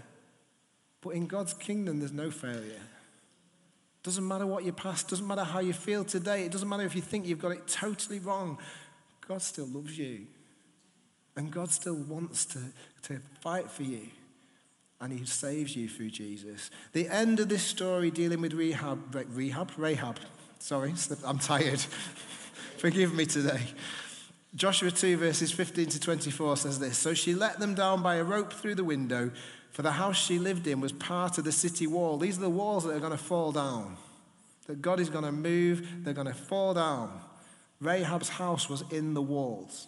But 1.03 1.11
in 1.11 1.27
God's 1.27 1.53
kingdom, 1.53 1.98
there's 1.98 2.12
no 2.12 2.31
failure. 2.31 2.81
Doesn't 4.03 4.27
matter 4.27 4.46
what 4.46 4.64
your 4.64 4.72
past, 4.72 5.11
doesn't 5.11 5.27
matter 5.27 5.44
how 5.44 5.59
you 5.59 5.74
feel 5.74 6.03
today, 6.03 6.46
it 6.46 6.53
doesn't 6.53 6.66
matter 6.66 6.85
if 6.85 6.96
you 6.96 7.03
think 7.03 7.27
you've 7.27 7.42
got 7.42 7.53
it 7.53 7.68
totally 7.68 8.20
wrong. 8.20 8.57
God 9.29 9.42
still 9.42 9.66
loves 9.66 9.98
you. 9.98 10.29
And 11.38 11.53
God 11.53 11.70
still 11.70 11.94
wants 11.94 12.44
to, 12.46 12.59
to 13.03 13.20
fight 13.40 13.70
for 13.70 13.85
you. 13.85 14.09
And 15.01 15.12
he 15.12 15.24
saves 15.24 15.77
you 15.77 15.88
through 15.88 16.11
Jesus. 16.11 16.68
The 16.92 17.07
end 17.09 17.38
of 17.38 17.48
this 17.48 17.62
story 17.62 18.11
dealing 18.11 18.40
with 18.40 18.55
Rehab, 18.55 19.14
Rehab, 19.31 19.70
Rahab, 19.77 20.18
sorry, 20.59 20.94
I'm 21.24 21.38
tired. 21.38 21.79
Forgive 22.79 23.14
me 23.14 23.24
today. 23.24 23.61
Joshua 24.57 24.90
2, 24.90 25.16
verses 25.16 25.53
15 25.53 25.87
to 25.87 26.01
24 26.01 26.57
says 26.57 26.81
this 26.81 26.98
So 26.98 27.14
she 27.14 27.35
let 27.35 27.61
them 27.61 27.77
down 27.77 28.03
by 28.03 28.16
a 28.16 28.24
rope 28.24 28.53
through 28.53 28.74
the 28.74 28.83
window, 28.83 29.31
for 29.70 29.83
the 29.83 29.92
house 29.92 30.16
she 30.16 30.40
lived 30.40 30.66
in 30.66 30.81
was 30.81 30.90
part 30.90 31.38
of 31.38 31.44
the 31.44 31.53
city 31.53 31.87
wall. 31.87 32.18
These 32.18 32.38
are 32.38 32.42
the 32.42 32.51
walls 32.51 32.83
that 32.83 32.96
are 32.96 33.01
going 33.01 33.12
to 33.12 33.16
fall 33.16 33.53
down, 33.53 33.96
that 34.66 34.83
God 34.83 34.98
is 34.98 35.09
going 35.09 35.24
to 35.24 35.31
move, 35.31 35.88
they're 36.03 36.14
going 36.14 36.27
to 36.27 36.35
fall 36.35 36.74
down. 36.74 37.20
Rahab's 37.81 38.29
house 38.29 38.68
was 38.68 38.83
in 38.90 39.14
the 39.14 39.22
walls. 39.22 39.87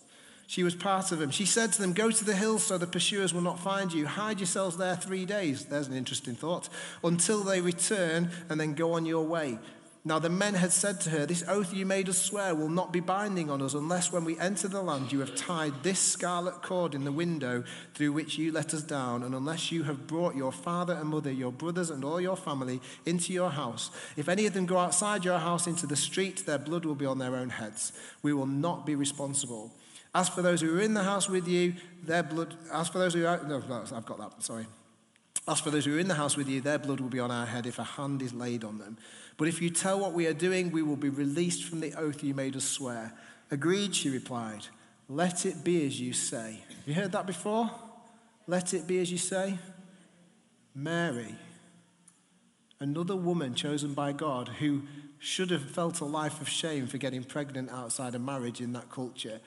She 0.50 0.64
was 0.64 0.74
part 0.74 1.12
of 1.12 1.20
them. 1.20 1.30
She 1.30 1.46
said 1.46 1.72
to 1.74 1.80
them, 1.80 1.92
Go 1.92 2.10
to 2.10 2.24
the 2.24 2.34
hills 2.34 2.64
so 2.64 2.76
the 2.76 2.84
pursuers 2.84 3.32
will 3.32 3.40
not 3.40 3.60
find 3.60 3.92
you. 3.92 4.08
Hide 4.08 4.40
yourselves 4.40 4.76
there 4.76 4.96
three 4.96 5.24
days. 5.24 5.66
There's 5.66 5.86
an 5.86 5.94
interesting 5.94 6.34
thought. 6.34 6.68
Until 7.04 7.44
they 7.44 7.60
return 7.60 8.30
and 8.48 8.58
then 8.58 8.74
go 8.74 8.94
on 8.94 9.06
your 9.06 9.24
way. 9.24 9.60
Now 10.04 10.18
the 10.18 10.28
men 10.28 10.54
had 10.54 10.72
said 10.72 11.00
to 11.02 11.10
her, 11.10 11.24
This 11.24 11.44
oath 11.46 11.72
you 11.72 11.86
made 11.86 12.08
us 12.08 12.20
swear 12.20 12.52
will 12.52 12.68
not 12.68 12.92
be 12.92 12.98
binding 12.98 13.48
on 13.48 13.62
us 13.62 13.74
unless 13.74 14.10
when 14.10 14.24
we 14.24 14.40
enter 14.40 14.66
the 14.66 14.82
land 14.82 15.12
you 15.12 15.20
have 15.20 15.36
tied 15.36 15.84
this 15.84 16.00
scarlet 16.00 16.62
cord 16.62 16.96
in 16.96 17.04
the 17.04 17.12
window 17.12 17.62
through 17.94 18.10
which 18.10 18.36
you 18.36 18.50
let 18.50 18.74
us 18.74 18.82
down, 18.82 19.22
and 19.22 19.36
unless 19.36 19.70
you 19.70 19.84
have 19.84 20.08
brought 20.08 20.34
your 20.34 20.50
father 20.50 20.94
and 20.94 21.10
mother, 21.10 21.30
your 21.30 21.52
brothers, 21.52 21.90
and 21.90 22.04
all 22.04 22.20
your 22.20 22.36
family 22.36 22.80
into 23.06 23.32
your 23.32 23.50
house. 23.50 23.92
If 24.16 24.28
any 24.28 24.46
of 24.46 24.54
them 24.54 24.66
go 24.66 24.78
outside 24.78 25.24
your 25.24 25.38
house 25.38 25.68
into 25.68 25.86
the 25.86 25.94
street, 25.94 26.44
their 26.44 26.58
blood 26.58 26.84
will 26.84 26.96
be 26.96 27.06
on 27.06 27.18
their 27.18 27.36
own 27.36 27.50
heads. 27.50 27.92
We 28.20 28.32
will 28.32 28.46
not 28.46 28.84
be 28.84 28.96
responsible. 28.96 29.70
As 30.14 30.28
for 30.28 30.42
those 30.42 30.60
who 30.60 30.76
are 30.76 30.80
in 30.80 30.94
the 30.94 31.04
house 31.04 31.28
with 31.28 31.46
you, 31.46 31.74
their 32.04 32.22
blood, 32.22 32.56
as 32.72 32.88
for 32.88 32.98
those 32.98 33.14
who 33.14 33.24
are, 33.26 33.42
no, 33.46 33.60
no 33.60 33.84
I've 33.94 34.06
got 34.06 34.18
that, 34.18 34.42
sorry. 34.42 34.66
As 35.46 35.60
for 35.60 35.70
those 35.70 35.84
who 35.84 35.96
are 35.96 36.00
in 36.00 36.08
the 36.08 36.14
house 36.14 36.36
with 36.36 36.48
you, 36.48 36.60
their 36.60 36.78
blood 36.78 37.00
will 37.00 37.08
be 37.08 37.20
on 37.20 37.30
our 37.30 37.46
head 37.46 37.66
if 37.66 37.78
a 37.78 37.84
hand 37.84 38.20
is 38.22 38.34
laid 38.34 38.64
on 38.64 38.78
them. 38.78 38.98
But 39.36 39.48
if 39.48 39.62
you 39.62 39.70
tell 39.70 39.98
what 39.98 40.12
we 40.12 40.26
are 40.26 40.34
doing, 40.34 40.70
we 40.70 40.82
will 40.82 40.96
be 40.96 41.08
released 41.08 41.64
from 41.64 41.80
the 41.80 41.94
oath 41.94 42.22
you 42.22 42.34
made 42.34 42.56
us 42.56 42.64
swear. 42.64 43.12
Agreed, 43.50 43.94
she 43.94 44.10
replied. 44.10 44.66
Let 45.08 45.46
it 45.46 45.64
be 45.64 45.86
as 45.86 46.00
you 46.00 46.12
say. 46.12 46.62
Have 46.68 46.88
you 46.88 46.94
heard 46.94 47.12
that 47.12 47.26
before? 47.26 47.70
Let 48.46 48.74
it 48.74 48.86
be 48.86 49.00
as 49.00 49.10
you 49.10 49.18
say. 49.18 49.58
Mary, 50.74 51.34
another 52.78 53.16
woman 53.16 53.54
chosen 53.54 53.94
by 53.94 54.12
God 54.12 54.48
who 54.48 54.82
should 55.18 55.50
have 55.50 55.70
felt 55.70 56.00
a 56.00 56.04
life 56.04 56.40
of 56.40 56.48
shame 56.48 56.86
for 56.86 56.98
getting 56.98 57.24
pregnant 57.24 57.70
outside 57.70 58.14
of 58.14 58.22
marriage 58.22 58.60
in 58.60 58.72
that 58.72 58.90
culture. 58.90 59.40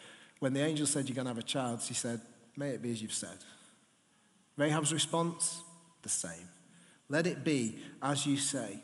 When 0.43 0.51
the 0.51 0.60
angel 0.60 0.86
said, 0.86 1.08
You're 1.08 1.15
going 1.15 1.23
to 1.23 1.29
have 1.29 1.38
a 1.38 1.41
child, 1.41 1.82
she 1.82 1.93
said, 1.93 2.19
May 2.58 2.71
it 2.71 2.82
be 2.82 2.91
as 2.91 3.01
you've 3.01 3.13
said. 3.13 3.38
Rahab's 4.58 4.91
response, 4.91 5.62
the 6.01 6.10
same. 6.10 6.49
Let 7.08 7.27
it 7.27 7.45
be 7.45 7.79
as 8.01 8.25
you 8.25 8.36
say. 8.36 8.82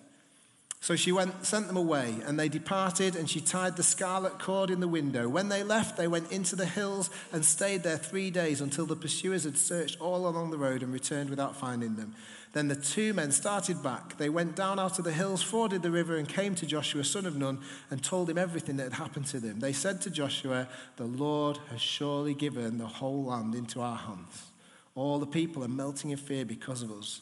So 0.80 0.96
she 0.96 1.12
went, 1.12 1.46
sent 1.46 1.68
them 1.68 1.76
away, 1.76 2.16
and 2.26 2.40
they 2.40 2.48
departed, 2.48 3.18
and 3.18 3.30
she 3.30 3.42
tied 3.42 3.76
the 3.76 3.84
scarlet 3.84 4.40
cord 4.40 4.70
in 4.70 4.80
the 4.80 4.88
window. 4.88 5.28
When 5.28 5.50
they 5.50 5.64
left, 5.64 5.98
they 5.98 6.08
went 6.08 6.32
into 6.32 6.56
the 6.56 6.66
hills 6.66 7.10
and 7.34 7.44
stayed 7.44 7.84
there 7.84 7.98
three 7.98 8.32
days 8.32 8.62
until 8.62 8.86
the 8.86 8.96
pursuers 8.96 9.44
had 9.44 9.58
searched 9.58 10.00
all 10.00 10.30
along 10.30 10.52
the 10.52 10.58
road 10.58 10.82
and 10.82 10.94
returned 10.94 11.30
without 11.30 11.58
finding 11.58 11.98
them. 11.98 12.16
Then 12.52 12.68
the 12.68 12.76
two 12.76 13.14
men 13.14 13.32
started 13.32 13.84
back. 13.84 14.18
They 14.18 14.30
went 14.30 14.56
down 14.56 14.80
out 14.80 14.98
of 14.98 15.06
the 15.06 15.12
hills, 15.12 15.44
forded 15.44 15.84
the 15.84 15.92
river, 15.92 16.18
and 16.18 16.28
came 16.28 16.56
to 16.56 16.66
Joshua, 16.66 17.04
son 17.04 17.28
of 17.28 17.38
Nun, 17.38 17.60
and 17.92 18.04
told 18.04 18.30
him 18.30 18.40
everything 18.40 18.78
that 18.78 18.86
had 18.86 18.94
happened 18.94 19.28
to 19.28 19.40
them. 19.40 19.60
They 19.60 19.74
said 19.74 20.02
to 20.02 20.10
Joshua, 20.10 20.68
The 20.96 21.06
Lord 21.06 21.60
has 21.70 21.80
surely 21.80 22.34
given 22.34 22.80
the 22.80 22.88
whole 22.88 23.26
land 23.26 23.54
into 23.54 23.82
our 23.82 23.98
hands. 23.98 24.48
All 24.96 25.20
the 25.20 25.28
people 25.28 25.64
are 25.64 25.68
melting 25.68 26.10
in 26.10 26.18
fear 26.18 26.44
because 26.44 26.82
of 26.82 26.92
us. 26.92 27.22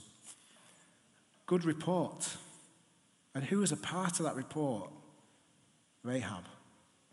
Good 1.45 1.65
report. 1.65 2.37
And 3.35 3.43
who 3.43 3.59
was 3.59 3.73
a 3.73 3.77
part 3.77 4.19
of 4.19 4.25
that 4.25 4.35
report? 4.35 4.89
Rahab, 6.03 6.45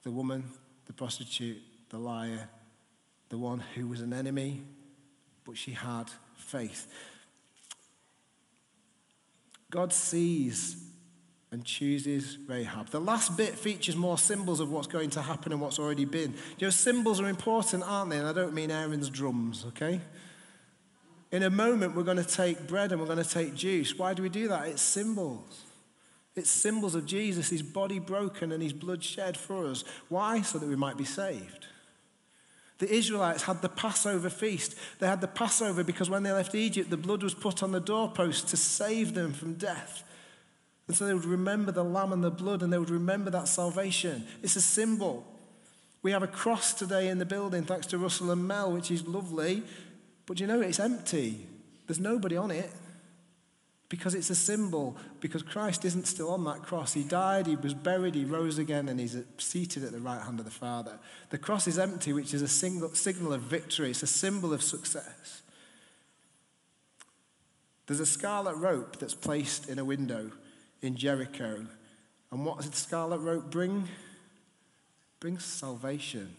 the 0.05 0.12
woman, 0.12 0.44
the 0.87 0.92
prostitute, 0.92 1.61
the 1.90 1.98
liar, 1.98 2.48
the 3.29 3.38
one 3.38 3.59
who 3.74 3.88
was 3.88 4.00
an 4.00 4.12
enemy, 4.12 4.62
but 5.44 5.57
she 5.57 5.72
had 5.72 6.05
faith. 6.37 6.92
God 9.70 9.92
sees 9.92 10.77
and 11.50 11.64
chooses 11.64 12.37
Rahab. 12.48 12.88
The 12.88 13.00
last 13.00 13.37
bit 13.37 13.55
features 13.55 13.94
more 13.94 14.18
symbols 14.18 14.59
of 14.59 14.72
what's 14.72 14.88
going 14.88 15.11
to 15.11 15.22
happen 15.22 15.53
and 15.53 15.61
what's 15.61 15.79
already 15.79 16.05
been. 16.05 16.35
You 16.59 16.66
know, 16.66 16.70
symbols 16.70 17.20
are 17.20 17.29
important, 17.29 17.85
aren't 17.85 18.11
they? 18.11 18.18
And 18.18 18.27
I 18.27 18.33
don't 18.33 18.55
mean 18.55 18.72
Aaron's 18.72 19.09
drums, 19.09 19.64
okay? 19.68 20.00
In 21.31 21.44
a 21.44 21.50
moment, 21.50 21.94
we're 21.94 22.03
going 22.03 22.16
to 22.16 22.24
take 22.24 22.66
bread 22.66 22.90
and 22.90 23.00
we're 23.00 23.07
going 23.07 23.22
to 23.22 23.29
take 23.29 23.55
juice. 23.55 23.96
Why 23.96 24.14
do 24.14 24.22
we 24.22 24.29
do 24.29 24.48
that? 24.48 24.66
It's 24.66 24.83
symbols. 24.83 25.62
It's 26.35 26.50
symbols 26.50 26.96
of 26.96 27.07
Jesus, 27.07 27.50
his 27.50 27.62
body 27.62 28.00
broken 28.00 28.50
and 28.50 28.61
his 28.61 28.72
blood 28.72 29.05
shed 29.05 29.37
for 29.37 29.66
us. 29.66 29.85
Why? 30.09 30.42
So 30.42 30.59
that 30.59 30.68
we 30.68 30.77
might 30.77 30.96
be 30.96 31.05
saved. 31.05 31.66
The 32.85 32.94
Israelites 32.94 33.44
had 33.44 33.62
the 33.62 33.70
Passover 33.70 34.29
feast. 34.29 34.75
They 34.99 35.07
had 35.07 35.23
the 35.23 35.27
Passover 35.27 35.83
because 35.83 36.11
when 36.11 36.23
they 36.23 36.33
left 36.33 36.55
Egypt, 36.55 36.90
the 36.90 36.99
blood 36.99 37.23
was 37.23 37.33
put 37.33 37.62
on 37.62 37.73
the 37.73 37.81
doorpost 37.81 38.49
to 38.49 38.59
save 38.59 39.14
them 39.14 39.33
from 39.33 39.55
death. 39.55 40.05
And 40.87 40.94
so 40.94 41.07
they 41.07 41.14
would 41.14 41.25
remember 41.25 41.73
the 41.73 41.83
lamb 41.83 42.12
and 42.12 42.23
the 42.23 42.31
blood 42.31 42.62
and 42.62 42.70
they 42.70 42.77
would 42.77 42.90
remember 42.90 43.31
that 43.31 43.49
salvation. 43.49 44.27
It's 44.42 44.57
a 44.57 44.61
symbol. 44.61 45.27
We 46.03 46.11
have 46.11 46.23
a 46.23 46.27
cross 46.27 46.75
today 46.75 47.09
in 47.09 47.16
the 47.16 47.25
building, 47.25 47.62
thanks 47.62 47.87
to 47.87 47.97
Russell 47.97 48.31
and 48.31 48.47
Mel, 48.47 48.70
which 48.70 48.90
is 48.90 49.09
lovely. 49.09 49.62
But 50.27 50.38
you 50.38 50.47
know, 50.47 50.61
it's 50.61 50.79
empty. 50.79 51.47
There's 51.87 52.01
nobody 52.01 52.37
on 52.37 52.51
it 52.51 52.70
because 53.88 54.14
it's 54.14 54.31
a 54.31 54.35
symbol, 54.35 54.97
because 55.20 55.42
Christ 55.42 55.85
isn't 55.85 56.07
still 56.07 56.31
on 56.31 56.44
that 56.44 56.62
cross. 56.62 56.94
He 56.94 57.05
died, 57.05 57.47
he 57.47 57.57
was 57.57 57.75
buried, 57.75 58.14
he 58.14 58.25
rose 58.25 58.59
again, 58.59 58.88
and 58.88 58.99
he's 58.99 59.16
seated 59.38 59.85
at 59.85 59.92
the 59.92 60.01
right 60.01 60.23
hand 60.23 60.38
of 60.38 60.44
the 60.44 60.51
Father. 60.51 60.99
The 61.31 61.38
cross 61.38 61.66
is 61.66 61.79
empty, 61.79 62.12
which 62.12 62.33
is 62.33 62.42
a 62.42 62.49
single, 62.49 62.94
signal 62.94 63.33
of 63.33 63.42
victory, 63.42 63.90
it's 63.90 64.03
a 64.03 64.07
symbol 64.07 64.53
of 64.53 64.62
success. 64.62 65.42
There's 67.87 68.01
a 68.01 68.07
scarlet 68.07 68.57
rope 68.57 68.99
that's 68.99 69.14
placed 69.14 69.68
in 69.68 69.79
a 69.79 69.85
window 69.85 70.31
in 70.81 70.97
Jericho. 70.97 71.66
And 72.31 72.44
what 72.44 72.59
does 72.59 72.70
the 72.70 72.77
scarlet 72.77 73.18
rope 73.18 73.51
bring? 73.51 73.83
It 73.83 75.20
brings 75.20 75.44
salvation 75.44 76.35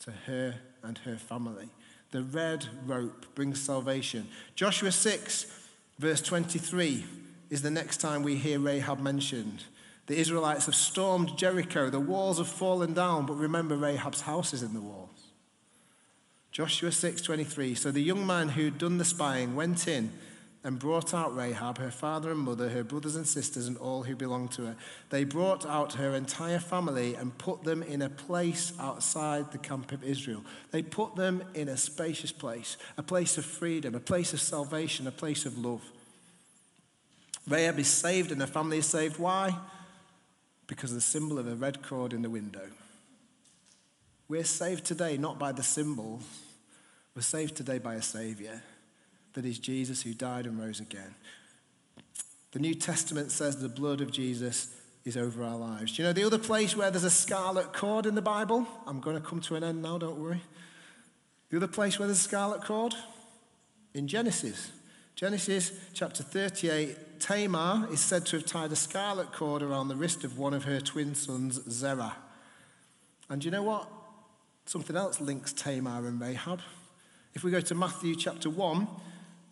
to 0.00 0.10
her 0.26 0.54
and 0.82 0.96
her 0.98 1.16
family. 1.16 1.68
The 2.12 2.22
red 2.22 2.66
rope 2.86 3.26
brings 3.34 3.60
salvation. 3.60 4.26
Joshua 4.54 4.90
6 4.90 5.59
Verse 6.00 6.22
23 6.22 7.04
is 7.50 7.60
the 7.60 7.70
next 7.70 7.98
time 7.98 8.22
we 8.22 8.36
hear 8.36 8.58
Rahab 8.58 9.00
mentioned. 9.00 9.64
The 10.06 10.16
Israelites 10.16 10.64
have 10.64 10.74
stormed 10.74 11.36
Jericho. 11.36 11.90
The 11.90 12.00
walls 12.00 12.38
have 12.38 12.48
fallen 12.48 12.94
down, 12.94 13.26
but 13.26 13.34
remember 13.34 13.76
Rahab's 13.76 14.22
house 14.22 14.54
is 14.54 14.62
in 14.62 14.72
the 14.72 14.80
walls. 14.80 15.10
Joshua 16.52 16.88
6:23 16.88 17.76
So 17.76 17.90
the 17.90 18.00
young 18.00 18.26
man 18.26 18.48
who'd 18.48 18.78
done 18.78 18.96
the 18.96 19.04
spying 19.04 19.54
went 19.54 19.86
in 19.86 20.10
and 20.62 20.78
brought 20.78 21.14
out 21.14 21.34
Rahab, 21.34 21.78
her 21.78 21.90
father 21.90 22.30
and 22.30 22.40
mother, 22.40 22.68
her 22.68 22.84
brothers 22.84 23.16
and 23.16 23.26
sisters, 23.26 23.66
and 23.66 23.78
all 23.78 24.02
who 24.02 24.14
belonged 24.14 24.52
to 24.52 24.66
her. 24.66 24.76
They 25.08 25.24
brought 25.24 25.64
out 25.64 25.94
her 25.94 26.14
entire 26.14 26.58
family 26.58 27.14
and 27.14 27.36
put 27.38 27.64
them 27.64 27.82
in 27.82 28.02
a 28.02 28.10
place 28.10 28.72
outside 28.78 29.52
the 29.52 29.58
camp 29.58 29.90
of 29.92 30.04
Israel. 30.04 30.44
They 30.70 30.82
put 30.82 31.16
them 31.16 31.42
in 31.54 31.68
a 31.68 31.78
spacious 31.78 32.30
place, 32.30 32.76
a 32.98 33.02
place 33.02 33.38
of 33.38 33.46
freedom, 33.46 33.94
a 33.94 34.00
place 34.00 34.34
of 34.34 34.40
salvation, 34.40 35.06
a 35.06 35.12
place 35.12 35.46
of 35.46 35.56
love. 35.56 35.82
Rahab 37.48 37.78
is 37.78 37.88
saved 37.88 38.30
and 38.30 38.40
her 38.42 38.46
family 38.46 38.78
is 38.78 38.86
saved. 38.86 39.18
Why? 39.18 39.56
Because 40.66 40.90
of 40.90 40.96
the 40.96 41.00
symbol 41.00 41.38
of 41.38 41.48
a 41.48 41.54
red 41.54 41.82
cord 41.82 42.12
in 42.12 42.20
the 42.20 42.30
window. 42.30 42.68
We're 44.28 44.44
saved 44.44 44.84
today 44.84 45.16
not 45.16 45.38
by 45.38 45.52
the 45.52 45.62
symbol, 45.62 46.20
we're 47.16 47.22
saved 47.22 47.56
today 47.56 47.78
by 47.78 47.94
a 47.94 48.02
Savior 48.02 48.62
that 49.34 49.44
is 49.44 49.58
Jesus 49.58 50.02
who 50.02 50.14
died 50.14 50.46
and 50.46 50.58
rose 50.58 50.80
again. 50.80 51.14
The 52.52 52.58
New 52.58 52.74
Testament 52.74 53.30
says 53.30 53.60
the 53.60 53.68
blood 53.68 54.00
of 54.00 54.10
Jesus 54.10 54.74
is 55.04 55.16
over 55.16 55.44
our 55.44 55.56
lives. 55.56 55.96
Do 55.96 56.02
you 56.02 56.08
know 56.08 56.12
the 56.12 56.24
other 56.24 56.38
place 56.38 56.76
where 56.76 56.90
there's 56.90 57.04
a 57.04 57.10
scarlet 57.10 57.72
cord 57.72 58.06
in 58.06 58.14
the 58.14 58.22
Bible? 58.22 58.66
I'm 58.86 59.00
going 59.00 59.16
to 59.16 59.22
come 59.22 59.40
to 59.42 59.56
an 59.56 59.64
end 59.64 59.82
now, 59.82 59.98
don't 59.98 60.18
worry. 60.18 60.42
The 61.50 61.56
other 61.56 61.68
place 61.68 61.98
where 61.98 62.06
there's 62.06 62.18
a 62.18 62.22
scarlet 62.22 62.62
cord? 62.64 62.94
In 63.94 64.08
Genesis. 64.08 64.70
Genesis 65.14 65.72
chapter 65.94 66.22
38, 66.22 67.20
Tamar 67.20 67.88
is 67.92 68.00
said 68.00 68.24
to 68.26 68.36
have 68.36 68.46
tied 68.46 68.72
a 68.72 68.76
scarlet 68.76 69.32
cord 69.32 69.62
around 69.62 69.88
the 69.88 69.96
wrist 69.96 70.24
of 70.24 70.38
one 70.38 70.54
of 70.54 70.64
her 70.64 70.80
twin 70.80 71.14
sons, 71.14 71.60
Zerah. 71.70 72.16
And 73.28 73.44
you 73.44 73.50
know 73.50 73.62
what? 73.62 73.88
Something 74.66 74.96
else 74.96 75.20
links 75.20 75.52
Tamar 75.52 76.06
and 76.06 76.20
Rahab. 76.20 76.60
If 77.34 77.44
we 77.44 77.50
go 77.50 77.60
to 77.60 77.74
Matthew 77.74 78.16
chapter 78.16 78.50
1, 78.50 78.88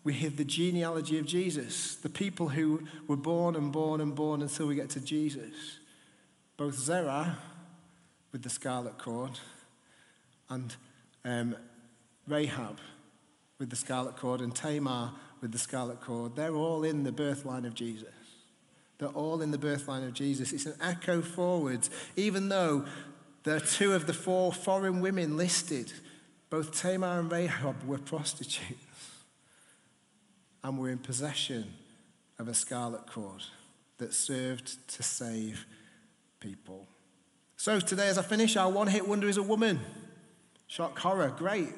we 0.09 0.15
have 0.15 0.37
the 0.37 0.43
genealogy 0.43 1.19
of 1.19 1.27
Jesus, 1.27 1.93
the 1.93 2.09
people 2.09 2.49
who 2.49 2.81
were 3.07 3.15
born 3.15 3.55
and 3.55 3.71
born 3.71 4.01
and 4.01 4.15
born 4.15 4.41
until 4.41 4.65
we 4.65 4.73
get 4.73 4.89
to 4.89 4.99
Jesus. 4.99 5.53
Both 6.57 6.79
Zerah 6.79 7.37
with 8.31 8.41
the 8.41 8.49
scarlet 8.49 8.97
cord 8.97 9.39
and 10.49 10.75
um, 11.23 11.55
Rahab 12.27 12.79
with 13.59 13.69
the 13.69 13.75
scarlet 13.75 14.15
cord 14.17 14.41
and 14.41 14.55
Tamar 14.55 15.11
with 15.41 15.51
the 15.51 15.59
scarlet 15.59 16.01
cord, 16.01 16.35
they're 16.35 16.55
all 16.55 16.83
in 16.83 17.03
the 17.03 17.11
birth 17.11 17.45
line 17.45 17.65
of 17.65 17.75
Jesus. 17.75 18.09
They're 18.97 19.09
all 19.09 19.43
in 19.43 19.51
the 19.51 19.59
birth 19.59 19.87
line 19.87 20.01
of 20.01 20.15
Jesus. 20.15 20.51
It's 20.53 20.65
an 20.65 20.73
echo 20.81 21.21
forwards, 21.21 21.91
even 22.15 22.49
though 22.49 22.83
there 23.43 23.57
are 23.57 23.59
two 23.59 23.93
of 23.93 24.07
the 24.07 24.13
four 24.13 24.53
foreign 24.53 25.01
women 25.01 25.37
listed. 25.37 25.93
Both 26.49 26.81
Tamar 26.81 27.19
and 27.19 27.31
Rahab 27.31 27.83
were 27.83 27.99
prostitutes 27.99 28.88
and 30.63 30.77
were 30.77 30.89
in 30.89 30.97
possession 30.97 31.73
of 32.37 32.47
a 32.47 32.53
scarlet 32.53 33.05
cord 33.07 33.43
that 33.97 34.13
served 34.13 34.87
to 34.87 35.03
save 35.03 35.65
people. 36.39 36.87
So 37.57 37.79
today, 37.79 38.07
as 38.07 38.17
I 38.17 38.21
finish, 38.21 38.55
our 38.55 38.71
one 38.71 38.87
hit 38.87 39.07
wonder 39.07 39.27
is 39.27 39.37
a 39.37 39.43
woman. 39.43 39.79
Shock 40.67 40.97
horror, 40.97 41.33
great. 41.37 41.69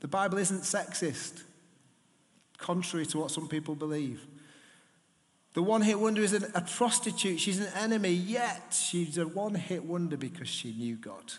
The 0.00 0.08
Bible 0.08 0.38
isn't 0.38 0.62
sexist 0.62 1.42
contrary 2.58 3.06
to 3.06 3.18
what 3.18 3.30
some 3.30 3.48
people 3.48 3.74
believe. 3.74 4.26
The 5.52 5.62
one 5.62 5.82
hit 5.82 6.00
wonder 6.00 6.22
is 6.22 6.32
a 6.32 6.60
prostitute. 6.60 7.38
She's 7.38 7.60
an 7.60 7.72
enemy, 7.76 8.10
yet 8.10 8.76
she's 8.76 9.18
a 9.18 9.26
one 9.26 9.54
hit 9.54 9.84
wonder 9.84 10.16
because 10.16 10.48
she 10.48 10.72
knew 10.72 10.96
God. 10.96 11.32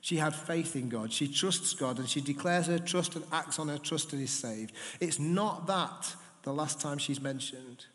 She 0.00 0.16
had 0.16 0.34
faith 0.34 0.74
in 0.74 0.88
God. 0.88 1.12
She 1.12 1.28
trusts 1.28 1.74
God 1.74 1.98
and 1.98 2.08
she 2.08 2.20
declares 2.20 2.66
her 2.66 2.78
trust 2.78 3.14
and 3.14 3.24
acts 3.30 3.58
on 3.58 3.68
her 3.68 3.78
trust 3.78 4.12
and 4.12 4.22
is 4.22 4.30
saved. 4.30 4.72
It's 4.98 5.18
not 5.18 5.66
that 5.66 6.14
the 6.42 6.52
last 6.52 6.80
time 6.80 6.98
she's 6.98 7.20
mentioned. 7.20 7.86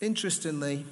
Interestingly, 0.00 0.84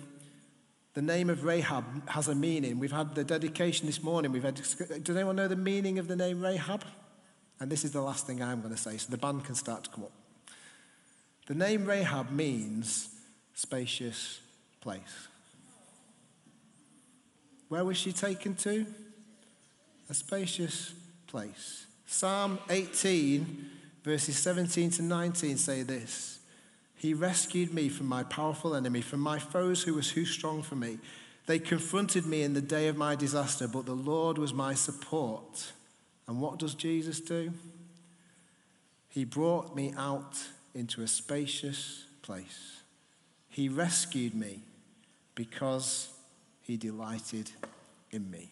the 0.94 1.02
name 1.02 1.30
of 1.30 1.44
Rahab 1.44 2.08
has 2.10 2.28
a 2.28 2.34
meaning. 2.34 2.78
We've 2.78 2.92
had 2.92 3.14
the 3.14 3.24
dedication 3.24 3.86
this 3.86 4.02
morning. 4.02 4.32
We've 4.32 4.42
had, 4.42 4.56
does 4.56 5.16
anyone 5.16 5.36
know 5.36 5.48
the 5.48 5.56
meaning 5.56 5.98
of 5.98 6.08
the 6.08 6.16
name 6.16 6.42
Rahab? 6.42 6.84
And 7.60 7.70
this 7.70 7.84
is 7.84 7.92
the 7.92 8.02
last 8.02 8.26
thing 8.26 8.42
I'm 8.42 8.60
going 8.60 8.74
to 8.74 8.80
say, 8.80 8.96
so 8.96 9.10
the 9.10 9.16
band 9.16 9.44
can 9.44 9.54
start 9.54 9.84
to 9.84 9.90
come 9.90 10.04
up. 10.04 10.12
The 11.46 11.54
name 11.54 11.86
Rahab 11.86 12.30
means 12.30 13.08
spacious 13.54 14.40
place. 14.80 15.28
Where 17.68 17.84
was 17.84 17.96
she 17.96 18.12
taken 18.12 18.54
to? 18.56 18.84
A 20.10 20.14
spacious 20.14 20.92
place. 21.26 21.86
Psalm 22.06 22.58
18, 22.68 23.70
verses 24.02 24.36
17 24.38 24.90
to 24.92 25.02
19 25.02 25.56
say 25.56 25.82
this 25.82 26.40
He 26.94 27.14
rescued 27.14 27.72
me 27.72 27.88
from 27.88 28.06
my 28.06 28.22
powerful 28.22 28.74
enemy, 28.74 29.00
from 29.00 29.20
my 29.20 29.38
foes 29.38 29.82
who 29.82 29.94
was 29.94 30.12
too 30.12 30.24
strong 30.26 30.62
for 30.62 30.76
me. 30.76 30.98
They 31.46 31.58
confronted 31.58 32.24
me 32.24 32.42
in 32.42 32.54
the 32.54 32.60
day 32.60 32.88
of 32.88 32.96
my 32.96 33.16
disaster, 33.16 33.66
but 33.66 33.84
the 33.84 33.94
Lord 33.94 34.38
was 34.38 34.54
my 34.54 34.74
support. 34.74 35.72
And 36.28 36.40
what 36.40 36.58
does 36.58 36.74
Jesus 36.74 37.20
do? 37.20 37.52
He 39.08 39.24
brought 39.24 39.74
me 39.74 39.92
out 39.96 40.38
into 40.74 41.02
a 41.02 41.08
spacious 41.08 42.04
place. 42.22 42.80
He 43.48 43.68
rescued 43.68 44.34
me 44.34 44.60
because 45.34 46.08
he 46.62 46.76
delighted 46.76 47.50
in 48.10 48.30
me. 48.30 48.50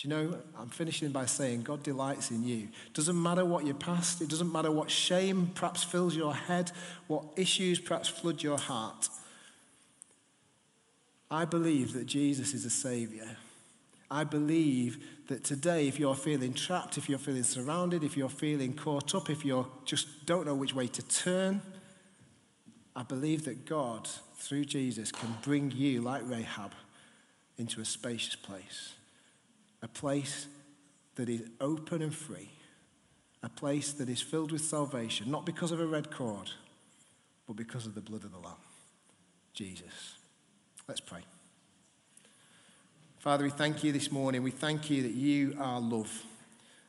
Do 0.00 0.08
you 0.08 0.14
know, 0.14 0.38
I'm 0.58 0.70
finishing 0.70 1.10
by 1.10 1.26
saying 1.26 1.60
God 1.60 1.82
delights 1.82 2.30
in 2.30 2.42
you. 2.42 2.68
Doesn't 2.94 3.22
matter 3.22 3.44
what 3.44 3.66
your 3.66 3.74
past, 3.74 4.22
it 4.22 4.30
doesn't 4.30 4.50
matter 4.50 4.70
what 4.70 4.90
shame 4.90 5.50
perhaps 5.54 5.84
fills 5.84 6.16
your 6.16 6.34
head, 6.34 6.72
what 7.06 7.24
issues 7.36 7.78
perhaps 7.78 8.08
flood 8.08 8.42
your 8.42 8.56
heart. 8.56 9.10
I 11.30 11.44
believe 11.44 11.92
that 11.92 12.06
Jesus 12.06 12.54
is 12.54 12.64
a 12.64 12.70
Savior. 12.70 13.36
I 14.10 14.24
believe 14.24 15.04
that 15.28 15.44
today, 15.44 15.86
if 15.86 16.00
you're 16.00 16.14
feeling 16.14 16.54
trapped, 16.54 16.96
if 16.96 17.06
you're 17.06 17.18
feeling 17.18 17.42
surrounded, 17.42 18.02
if 18.02 18.16
you're 18.16 18.30
feeling 18.30 18.72
caught 18.72 19.14
up, 19.14 19.28
if 19.28 19.44
you 19.44 19.66
just 19.84 20.24
don't 20.24 20.46
know 20.46 20.54
which 20.54 20.74
way 20.74 20.86
to 20.86 21.02
turn, 21.08 21.60
I 22.96 23.02
believe 23.02 23.44
that 23.44 23.66
God, 23.66 24.08
through 24.36 24.64
Jesus, 24.64 25.12
can 25.12 25.36
bring 25.42 25.70
you, 25.70 26.00
like 26.00 26.22
Rahab, 26.24 26.72
into 27.58 27.82
a 27.82 27.84
spacious 27.84 28.34
place. 28.34 28.94
A 29.82 29.88
place 29.88 30.46
that 31.14 31.28
is 31.28 31.42
open 31.60 32.02
and 32.02 32.14
free. 32.14 32.50
A 33.42 33.48
place 33.48 33.92
that 33.92 34.08
is 34.08 34.20
filled 34.20 34.52
with 34.52 34.62
salvation, 34.62 35.30
not 35.30 35.46
because 35.46 35.72
of 35.72 35.80
a 35.80 35.86
red 35.86 36.10
cord, 36.10 36.50
but 37.46 37.56
because 37.56 37.86
of 37.86 37.94
the 37.94 38.00
blood 38.00 38.24
of 38.24 38.32
the 38.32 38.38
Lamb, 38.38 38.54
Jesus. 39.54 40.16
Let's 40.86 41.00
pray. 41.00 41.20
Father, 43.18 43.44
we 43.44 43.50
thank 43.50 43.84
you 43.84 43.92
this 43.92 44.10
morning. 44.10 44.42
We 44.42 44.50
thank 44.50 44.90
you 44.90 45.02
that 45.02 45.12
you 45.12 45.56
are 45.58 45.80
love. 45.80 46.24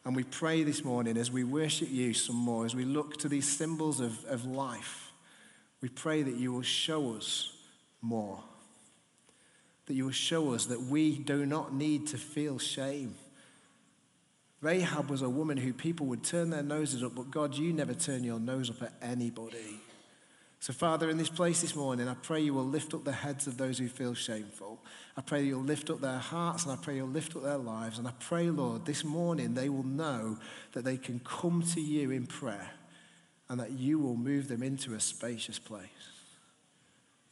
And 0.04 0.15
we 0.15 0.23
pray 0.23 0.63
this 0.63 0.84
morning 0.84 1.17
as 1.17 1.30
we 1.30 1.43
worship 1.43 1.89
you 1.91 2.13
some 2.13 2.36
more, 2.36 2.65
as 2.65 2.75
we 2.75 2.86
look 2.86 3.17
to 3.17 3.30
these 3.30 3.47
symbols 3.47 3.99
of, 3.99 4.23
of 4.25 4.45
life, 4.45 5.12
we 5.82 5.89
pray 5.89 6.23
that 6.23 6.36
you 6.36 6.54
will 6.54 6.62
show 6.62 7.15
us 7.15 7.54
more. 8.01 8.41
That 9.86 9.94
you 9.94 10.06
will 10.06 10.12
show 10.12 10.54
us 10.54 10.67
that 10.67 10.84
we 10.84 11.17
do 11.17 11.46
not 11.46 11.74
need 11.74 12.08
to 12.08 12.17
feel 12.17 12.60
shame. 12.60 13.15
Rahab 14.62 15.10
was 15.10 15.24
a 15.24 15.30
woman 15.30 15.58
who 15.58 15.74
people 15.74 16.06
would 16.06 16.24
turn 16.24 16.52
their 16.52 16.63
noses 16.63 17.04
up, 17.04 17.15
but 17.15 17.32
God, 17.32 17.56
you 17.56 17.74
never 17.74 17.96
turn 17.96 18.24
your 18.24 18.39
nose 18.39 18.70
up 18.70 18.84
at 18.84 18.94
anybody. 19.02 19.80
So, 20.62 20.74
Father, 20.74 21.10
in 21.10 21.17
this 21.17 21.30
place 21.30 21.62
this 21.62 21.76
morning, 21.76 22.08
I 22.08 22.13
pray 22.13 22.41
you 22.41 22.54
will 22.54 22.63
lift 22.63 22.94
up 22.94 23.04
the 23.04 23.12
heads 23.12 23.48
of 23.48 23.58
those 23.58 23.80
who 23.80 23.88
feel 23.88 24.13
shameful. 24.13 24.80
I 25.17 25.22
pray 25.22 25.41
you'll 25.41 25.63
lift 25.63 25.89
up 25.89 26.02
their 26.02 26.20
hearts 26.20 26.63
and 26.63 26.72
I 26.72 26.76
pray 26.76 26.98
you'll 26.98 27.08
lift 27.08 27.36
up 27.36 27.41
their 27.41 27.58
lives. 27.58 27.98
And 27.98 28.08
I 28.08 28.13
pray, 28.20 28.52
Lord, 28.52 28.86
this 28.86 29.04
morning 29.04 29.56
they 29.56 29.70
will 29.70 29.82
know 29.82 30.38
that 30.74 30.86
they 30.86 30.98
can 30.98 31.20
come 31.22 31.63
to 31.74 31.82
you 31.82 32.12
in 32.12 32.28
prayer 32.28 32.70
and 33.50 33.60
that 33.60 33.72
you 33.72 33.98
will 33.98 34.15
move 34.15 34.50
them 34.50 34.62
into 34.62 34.94
a 34.94 35.00
spacious 35.00 35.58
place. 35.58 35.89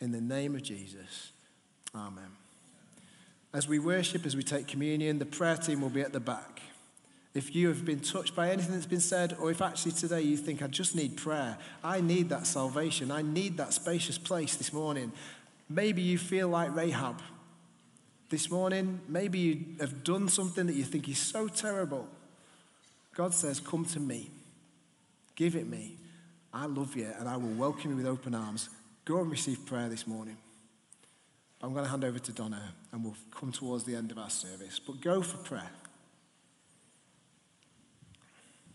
In 0.01 0.11
the 0.11 0.21
name 0.21 0.55
of 0.55 0.63
Jesus, 0.63 1.31
Amen. 1.95 2.31
As 3.53 3.67
we 3.67 3.79
worship, 3.79 4.25
as 4.25 4.35
we 4.35 4.43
take 4.43 4.67
communion, 4.67 5.17
the 5.17 5.25
prayer 5.25 5.57
team 5.57 5.81
will 5.81 5.89
be 5.89 6.01
at 6.01 6.13
the 6.13 6.19
back. 6.19 6.61
If 7.33 7.55
you 7.55 7.67
have 7.67 7.85
been 7.85 7.99
touched 7.99 8.35
by 8.35 8.49
anything 8.49 8.73
that's 8.73 8.85
been 8.85 8.99
said, 8.99 9.35
or 9.39 9.51
if 9.51 9.61
actually 9.61 9.93
today 9.93 10.21
you 10.21 10.37
think, 10.37 10.61
I 10.61 10.67
just 10.67 10.95
need 10.95 11.17
prayer, 11.17 11.57
I 11.83 12.01
need 12.01 12.29
that 12.29 12.47
salvation, 12.47 13.11
I 13.11 13.21
need 13.21 13.57
that 13.57 13.73
spacious 13.73 14.17
place 14.17 14.55
this 14.55 14.73
morning, 14.73 15.11
maybe 15.69 16.01
you 16.01 16.17
feel 16.17 16.47
like 16.47 16.75
Rahab 16.75 17.21
this 18.29 18.49
morning, 18.51 18.99
maybe 19.07 19.39
you 19.39 19.65
have 19.79 20.03
done 20.03 20.27
something 20.27 20.67
that 20.67 20.75
you 20.75 20.83
think 20.83 21.07
is 21.07 21.19
so 21.19 21.47
terrible. 21.47 22.07
God 23.15 23.33
says, 23.33 23.59
Come 23.59 23.85
to 23.85 23.99
me, 23.99 24.29
give 25.35 25.55
it 25.55 25.67
me. 25.67 25.97
I 26.51 26.65
love 26.65 26.95
you, 26.95 27.07
and 27.19 27.29
I 27.29 27.37
will 27.37 27.49
welcome 27.49 27.91
you 27.91 27.97
with 27.97 28.07
open 28.07 28.33
arms. 28.33 28.69
Go 29.05 29.19
and 29.21 29.29
receive 29.29 29.65
prayer 29.65 29.87
this 29.87 30.07
morning. 30.07 30.37
I'm 31.61 31.73
going 31.73 31.83
to 31.83 31.89
hand 31.89 32.05
over 32.05 32.19
to 32.19 32.31
Donna, 32.31 32.73
and 32.91 33.03
we'll 33.03 33.17
come 33.31 33.51
towards 33.51 33.83
the 33.83 33.95
end 33.95 34.11
of 34.11 34.17
our 34.17 34.29
service. 34.29 34.79
But 34.79 35.01
go 35.01 35.21
for 35.21 35.37
prayer. 35.37 35.69